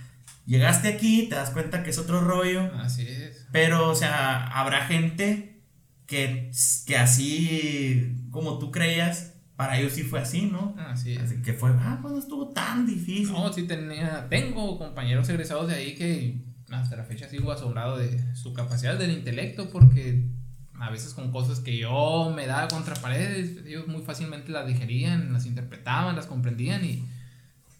[0.45, 2.71] Llegaste aquí, te das cuenta que es otro rollo.
[2.81, 3.45] Así es.
[3.51, 5.61] Pero, o sea, habrá gente
[6.05, 6.51] que,
[6.87, 9.32] que así como tú creías,
[9.63, 10.75] para ellos sí fue así, ¿no?
[10.77, 11.15] Así.
[11.15, 13.31] Así que fue, ah, pues no estuvo tan difícil.
[13.31, 18.35] No, sí tenía, tengo compañeros egresados de ahí que hasta la fecha sigo asombrado de
[18.35, 20.27] su capacidad del intelecto porque
[20.73, 25.31] a veces con cosas que yo me daba contra paredes, ellos muy fácilmente las digerían,
[25.31, 26.97] las interpretaban, las comprendían y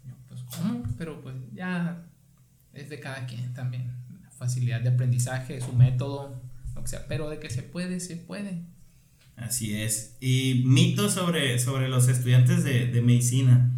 [0.08, 0.84] yo, pues ¿cómo?
[0.98, 2.02] Pero pues ya
[2.72, 6.42] es de cada quien también, la facilidad de aprendizaje, su método,
[6.76, 8.62] lo que sea, pero de que se puede, se puede.
[9.38, 10.16] Así es.
[10.20, 13.72] Y mitos sobre, sobre los estudiantes de, de medicina.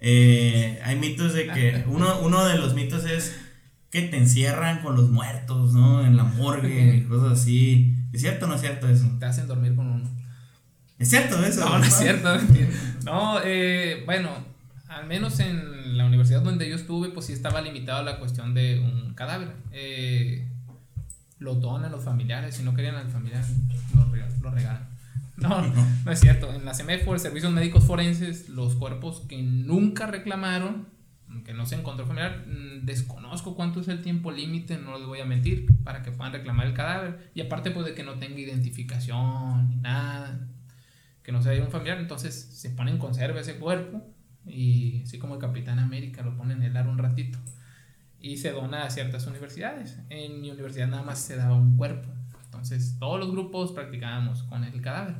[0.00, 3.34] Eh, hay mitos de que uno, uno de los mitos es
[3.90, 6.04] que te encierran con los muertos, ¿no?
[6.04, 7.94] En la morgue cosas así.
[8.12, 9.08] ¿Es cierto o no es cierto eso?
[9.18, 10.10] Te hacen dormir con uno.
[10.98, 11.64] ¿Es cierto eso?
[11.64, 12.36] No, no es cierto.
[13.04, 14.30] No, eh, bueno,
[14.88, 18.54] al menos en la universidad donde yo estuve, pues sí estaba limitado a la cuestión
[18.54, 19.52] de un cadáver.
[19.72, 20.46] Eh,
[21.38, 23.44] lo donan los familiares, si no querían al familiar,
[23.94, 24.88] lo, lo regalan.
[25.36, 25.62] No,
[26.04, 26.52] no es cierto.
[26.52, 30.86] En la CEMEFO, el Servicios Médicos Forenses, los cuerpos que nunca reclamaron,
[31.44, 35.20] que no se encontró familiar, mm, desconozco cuánto es el tiempo límite, no les voy
[35.20, 37.30] a mentir, para que puedan reclamar el cadáver.
[37.34, 40.48] Y aparte, pues de que no tenga identificación ni nada
[41.24, 44.06] que no sea un familiar, entonces se pone en conserva ese cuerpo
[44.46, 47.38] y así como el Capitán América lo pone en el ar un ratito
[48.24, 49.98] y se dona a ciertas universidades.
[50.08, 52.08] En mi universidad nada más se daba un cuerpo,
[52.46, 55.16] entonces todos los grupos practicábamos con el cadáver.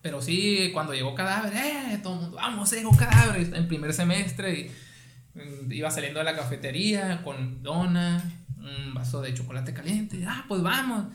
[0.00, 1.98] Pero sí, cuando llegó cadáver, ¡eh!
[2.04, 3.52] Todo el mundo, vamos, llegó cadáver.
[3.52, 4.70] En primer semestre,
[5.34, 8.22] mm, iba saliendo de la cafetería con dona,
[8.58, 10.24] un vaso de chocolate caliente.
[10.24, 11.06] Ah, pues vamos.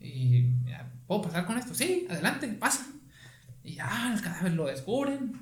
[0.00, 0.46] Y,
[1.06, 1.74] ¿puedo pasar con esto?
[1.74, 2.86] Sí, adelante, pasa.
[3.62, 5.32] Y ya, el cadáver lo descubren.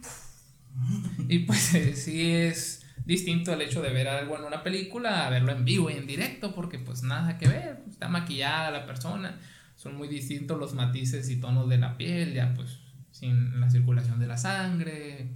[1.29, 5.31] Y pues eh, sí es distinto el hecho de ver algo en una película a
[5.31, 9.39] verlo en vivo y en directo, porque pues nada que ver, está maquillada la persona,
[9.77, 12.81] son muy distintos los matices y tonos de la piel, ya pues
[13.11, 15.29] sin la circulación de la sangre,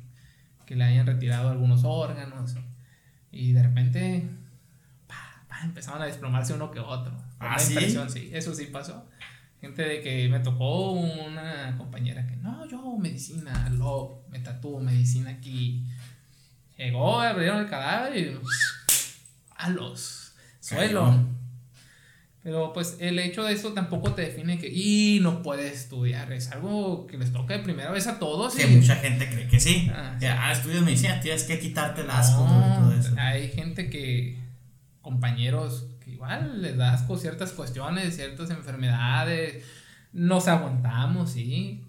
[0.67, 2.55] que le hayan retirado algunos órganos,
[3.31, 4.29] y de repente
[5.07, 7.13] pa, pa, empezaban a desplomarse uno que otro.
[7.39, 7.73] ¿Ah, sí?
[7.73, 9.09] impresión, sí, eso sí pasó.
[9.61, 15.31] Gente de que me tocó una compañera que no, yo medicina, lo, me tatúo medicina
[15.31, 15.87] aquí.
[16.77, 18.37] Llegó, abrieron el cadáver y
[19.57, 21.29] a los suelo.
[22.43, 26.51] Pero pues el hecho de eso tampoco te define que y no puedes estudiar, es
[26.51, 28.57] algo que les toca de primera vez a todos.
[28.57, 29.89] Que y- mucha gente cree que sí.
[29.95, 30.27] Ah, sí.
[30.27, 33.15] ah, estudias medicina, tienes que quitarte el asco No, y todo eso.
[33.17, 34.41] Hay gente que,
[35.03, 39.65] compañeros, que igual les da asco ciertas cuestiones, ciertas enfermedades.
[40.13, 41.85] Nos aguantamos, sí,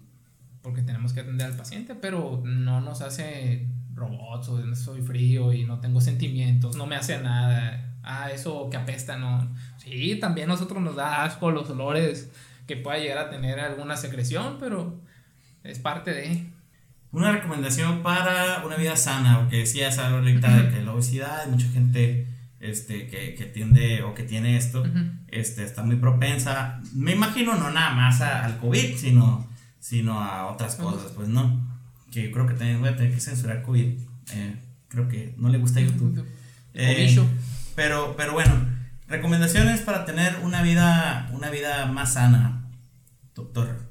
[0.62, 5.64] porque tenemos que atender al paciente, pero no nos hace robots o soy frío y
[5.64, 7.92] no tengo sentimientos, no me hace nada.
[8.02, 9.48] Ah, eso que apesta, no.
[9.78, 12.30] Sí, también a nosotros nos da asco los olores
[12.66, 15.00] que pueda llegar a tener alguna secreción, pero
[15.62, 16.46] es parte de.
[17.12, 22.26] Una recomendación para una vida sana, porque decías ahorita de que la obesidad, mucha gente
[22.60, 24.98] este, que, que tiende o que tiene esto, Ujú.
[25.28, 29.46] este, está muy propensa, me imagino no nada más a- al COVID, sino,
[29.78, 31.73] sino a otras cosas, pues no.
[32.14, 33.98] Que yo creo que también voy a tener que censurar COVID.
[34.34, 34.56] eh,
[34.86, 36.24] creo que no le gusta YouTube.
[36.72, 37.18] Eh,
[37.74, 38.54] pero, pero bueno,
[39.08, 42.68] recomendaciones para tener una vida, una vida más sana,
[43.34, 43.90] doctor.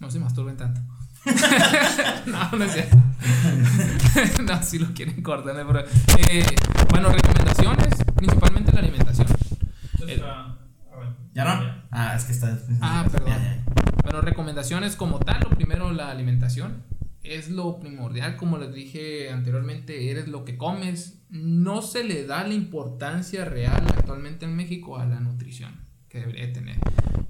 [0.00, 0.80] No se masturben tanto.
[2.26, 2.96] no, no es cierto.
[4.42, 5.88] no, si lo quieren cortar, problema.
[6.28, 6.44] Eh,
[6.90, 9.28] bueno, recomendaciones, principalmente la alimentación.
[10.08, 10.56] El- ah.
[11.32, 11.74] ¿Ya no?
[11.92, 12.58] Ah, es que está.
[12.80, 13.28] Ah, perdón.
[13.28, 13.62] ya, ya.
[14.02, 16.89] Bueno, recomendaciones como tal, lo primero la alimentación.
[17.22, 21.22] Es lo primordial, como les dije anteriormente, eres lo que comes.
[21.28, 25.72] No se le da la importancia real actualmente en México a la nutrición
[26.08, 26.76] que debería tener.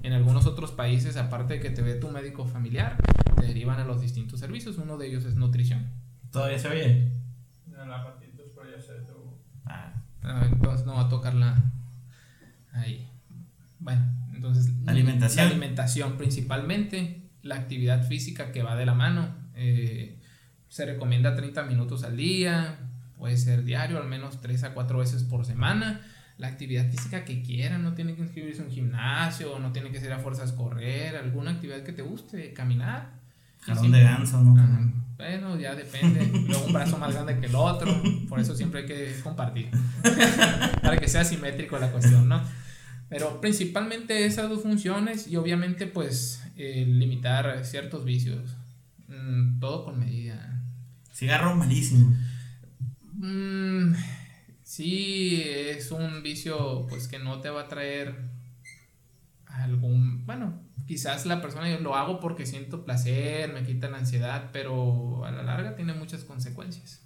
[0.01, 2.97] En algunos otros países, aparte de que te ve tu médico familiar,
[3.39, 4.77] te derivan a los distintos servicios.
[4.77, 5.89] Uno de ellos es nutrición.
[6.31, 7.11] ¿Todavía se oye?
[7.67, 9.37] En la patita, pero ya se detuvo.
[9.65, 11.71] Ah, Ah, Entonces no va a tocarla
[12.73, 13.07] ahí.
[13.79, 14.01] Bueno,
[14.33, 15.45] entonces Alimentación.
[15.45, 19.40] La alimentación principalmente, la actividad física que va de la mano.
[19.55, 20.17] Eh,
[20.69, 22.77] se recomienda 30 minutos al día,
[23.17, 26.01] puede ser diario, al menos 3 a 4 veces por semana.
[26.37, 29.99] La actividad física que quieran, no tiene que inscribirse en un gimnasio, no tiene que
[29.99, 33.11] ser a fuerzas correr, alguna actividad que te guste, caminar.
[33.61, 34.59] Jalón de ganso, ¿no?
[34.59, 34.91] Ajá.
[35.21, 36.31] Bueno, ya depende.
[36.47, 37.93] Luego un brazo más grande que el otro.
[38.27, 39.69] Por eso siempre hay que compartir.
[40.81, 42.41] Para que sea simétrico la cuestión, ¿no?
[43.07, 48.55] Pero principalmente esas dos funciones y obviamente pues eh, limitar ciertos vicios.
[49.11, 50.61] Mm, todo con medida.
[51.13, 52.15] Cigarro malísimo.
[53.13, 53.93] Mm,
[54.63, 58.29] sí, es un vicio pues que no te va a traer
[59.45, 64.49] algún, bueno, quizás la persona yo lo hago porque siento placer, me quita la ansiedad,
[64.53, 67.01] pero a la larga tiene muchas consecuencias.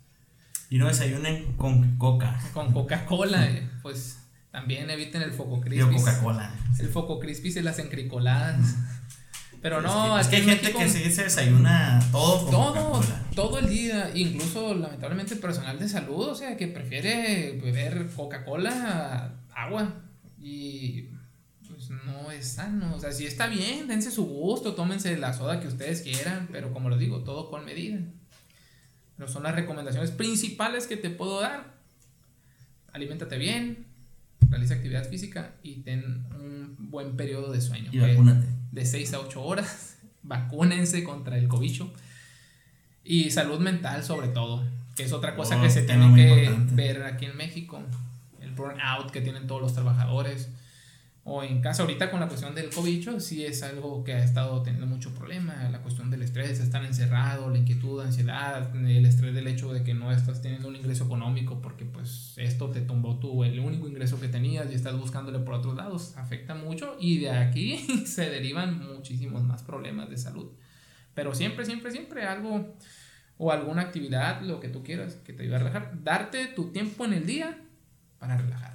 [0.69, 2.39] Y no desayunen con coca.
[2.53, 4.19] Con Coca-Cola, eh, pues
[4.51, 5.95] también eviten el foco Digo crispy.
[5.95, 6.55] Coca-Cola.
[6.79, 8.75] El foco crispy y las encricoladas.
[9.65, 12.45] Pero no, es que, es que hay en gente México- que sí se desayuna todo
[12.51, 13.23] todo, Coca-Cola.
[13.33, 19.63] todo el día, incluso lamentablemente personal de salud, o sea, que prefiere beber Coca-Cola a
[19.63, 19.91] agua
[20.39, 21.09] y
[21.67, 25.59] pues no es sano, o sea, si está bien, dense su gusto, tómense la soda
[25.59, 27.97] que ustedes quieran, pero como les digo, todo con medida.
[29.17, 31.73] Pero son las recomendaciones principales que te puedo dar.
[32.93, 33.87] Aliméntate bien,
[34.47, 36.03] realiza actividad física y ten
[36.39, 37.89] un buen periodo de sueño.
[37.91, 38.45] Y vacúnate.
[38.75, 39.97] De 6 a 8 horas.
[40.23, 41.91] Vacúnense contra el cobicho.
[43.03, 44.63] Y salud mental sobre todo,
[44.95, 46.75] que es otra cosa Oh, que se tiene que importante.
[46.75, 47.81] ver aquí en México.
[48.41, 50.49] El burnout que tienen todos los trabajadores.
[51.27, 54.61] O en casa ahorita con la cuestión del cobicho, sí es algo que ha estado
[54.61, 55.67] teniendo mucho problema.
[55.71, 59.95] La cuestión del estrés, estar encerrado, la inquietud, ansiedad, el estrés del hecho de que
[59.95, 64.21] no estás teniendo un ingreso económico porque pues esto te tumbó tú el único ingreso
[64.21, 66.15] que tenías y estás buscándole por otros lados.
[66.15, 70.51] Afecta mucho y de aquí se derivan muchísimos más problemas de salud.
[71.15, 72.75] Pero siempre, siempre, siempre algo
[73.39, 76.03] o alguna actividad, lo que tú quieras, que te ayude a relajar.
[76.03, 77.57] Darte tu tiempo en el día
[78.19, 78.74] para relajarte.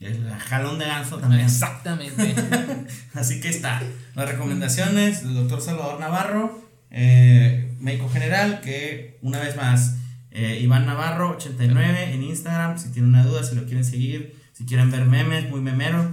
[0.00, 1.42] El jalón de ganso también.
[1.42, 2.34] Exactamente.
[3.14, 3.82] Así que está.
[4.14, 6.68] Las recomendaciones del doctor Salvador Navarro.
[6.90, 9.96] eh, médico general, que una vez más,
[10.30, 14.64] eh, Iván Navarro 89 en Instagram, si tienen una duda, si lo quieren seguir, si
[14.64, 16.10] quieren ver memes, muy memero,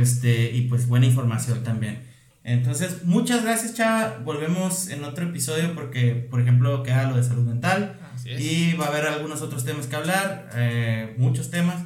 [0.00, 2.02] este, y pues buena información también.
[2.42, 4.18] Entonces, muchas gracias, Chava.
[4.22, 7.98] Volvemos en otro episodio porque, por ejemplo, queda lo de salud mental.
[8.14, 8.40] Así es.
[8.40, 11.76] Y va a haber algunos otros temas que hablar, eh, muchos temas.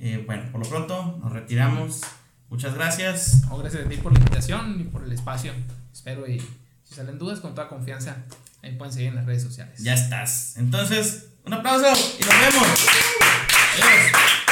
[0.00, 2.00] Eh, bueno, por lo pronto nos retiramos.
[2.48, 3.42] Muchas gracias.
[3.48, 5.52] No, gracias a ti por la invitación y por el espacio.
[5.92, 6.40] Espero y
[6.84, 8.24] si salen dudas, con toda confianza,
[8.62, 9.82] ahí pueden seguir en las redes sociales.
[9.82, 10.56] Ya estás.
[10.56, 11.88] Entonces, un aplauso
[12.18, 12.68] y nos vemos.
[13.74, 14.45] Adiós.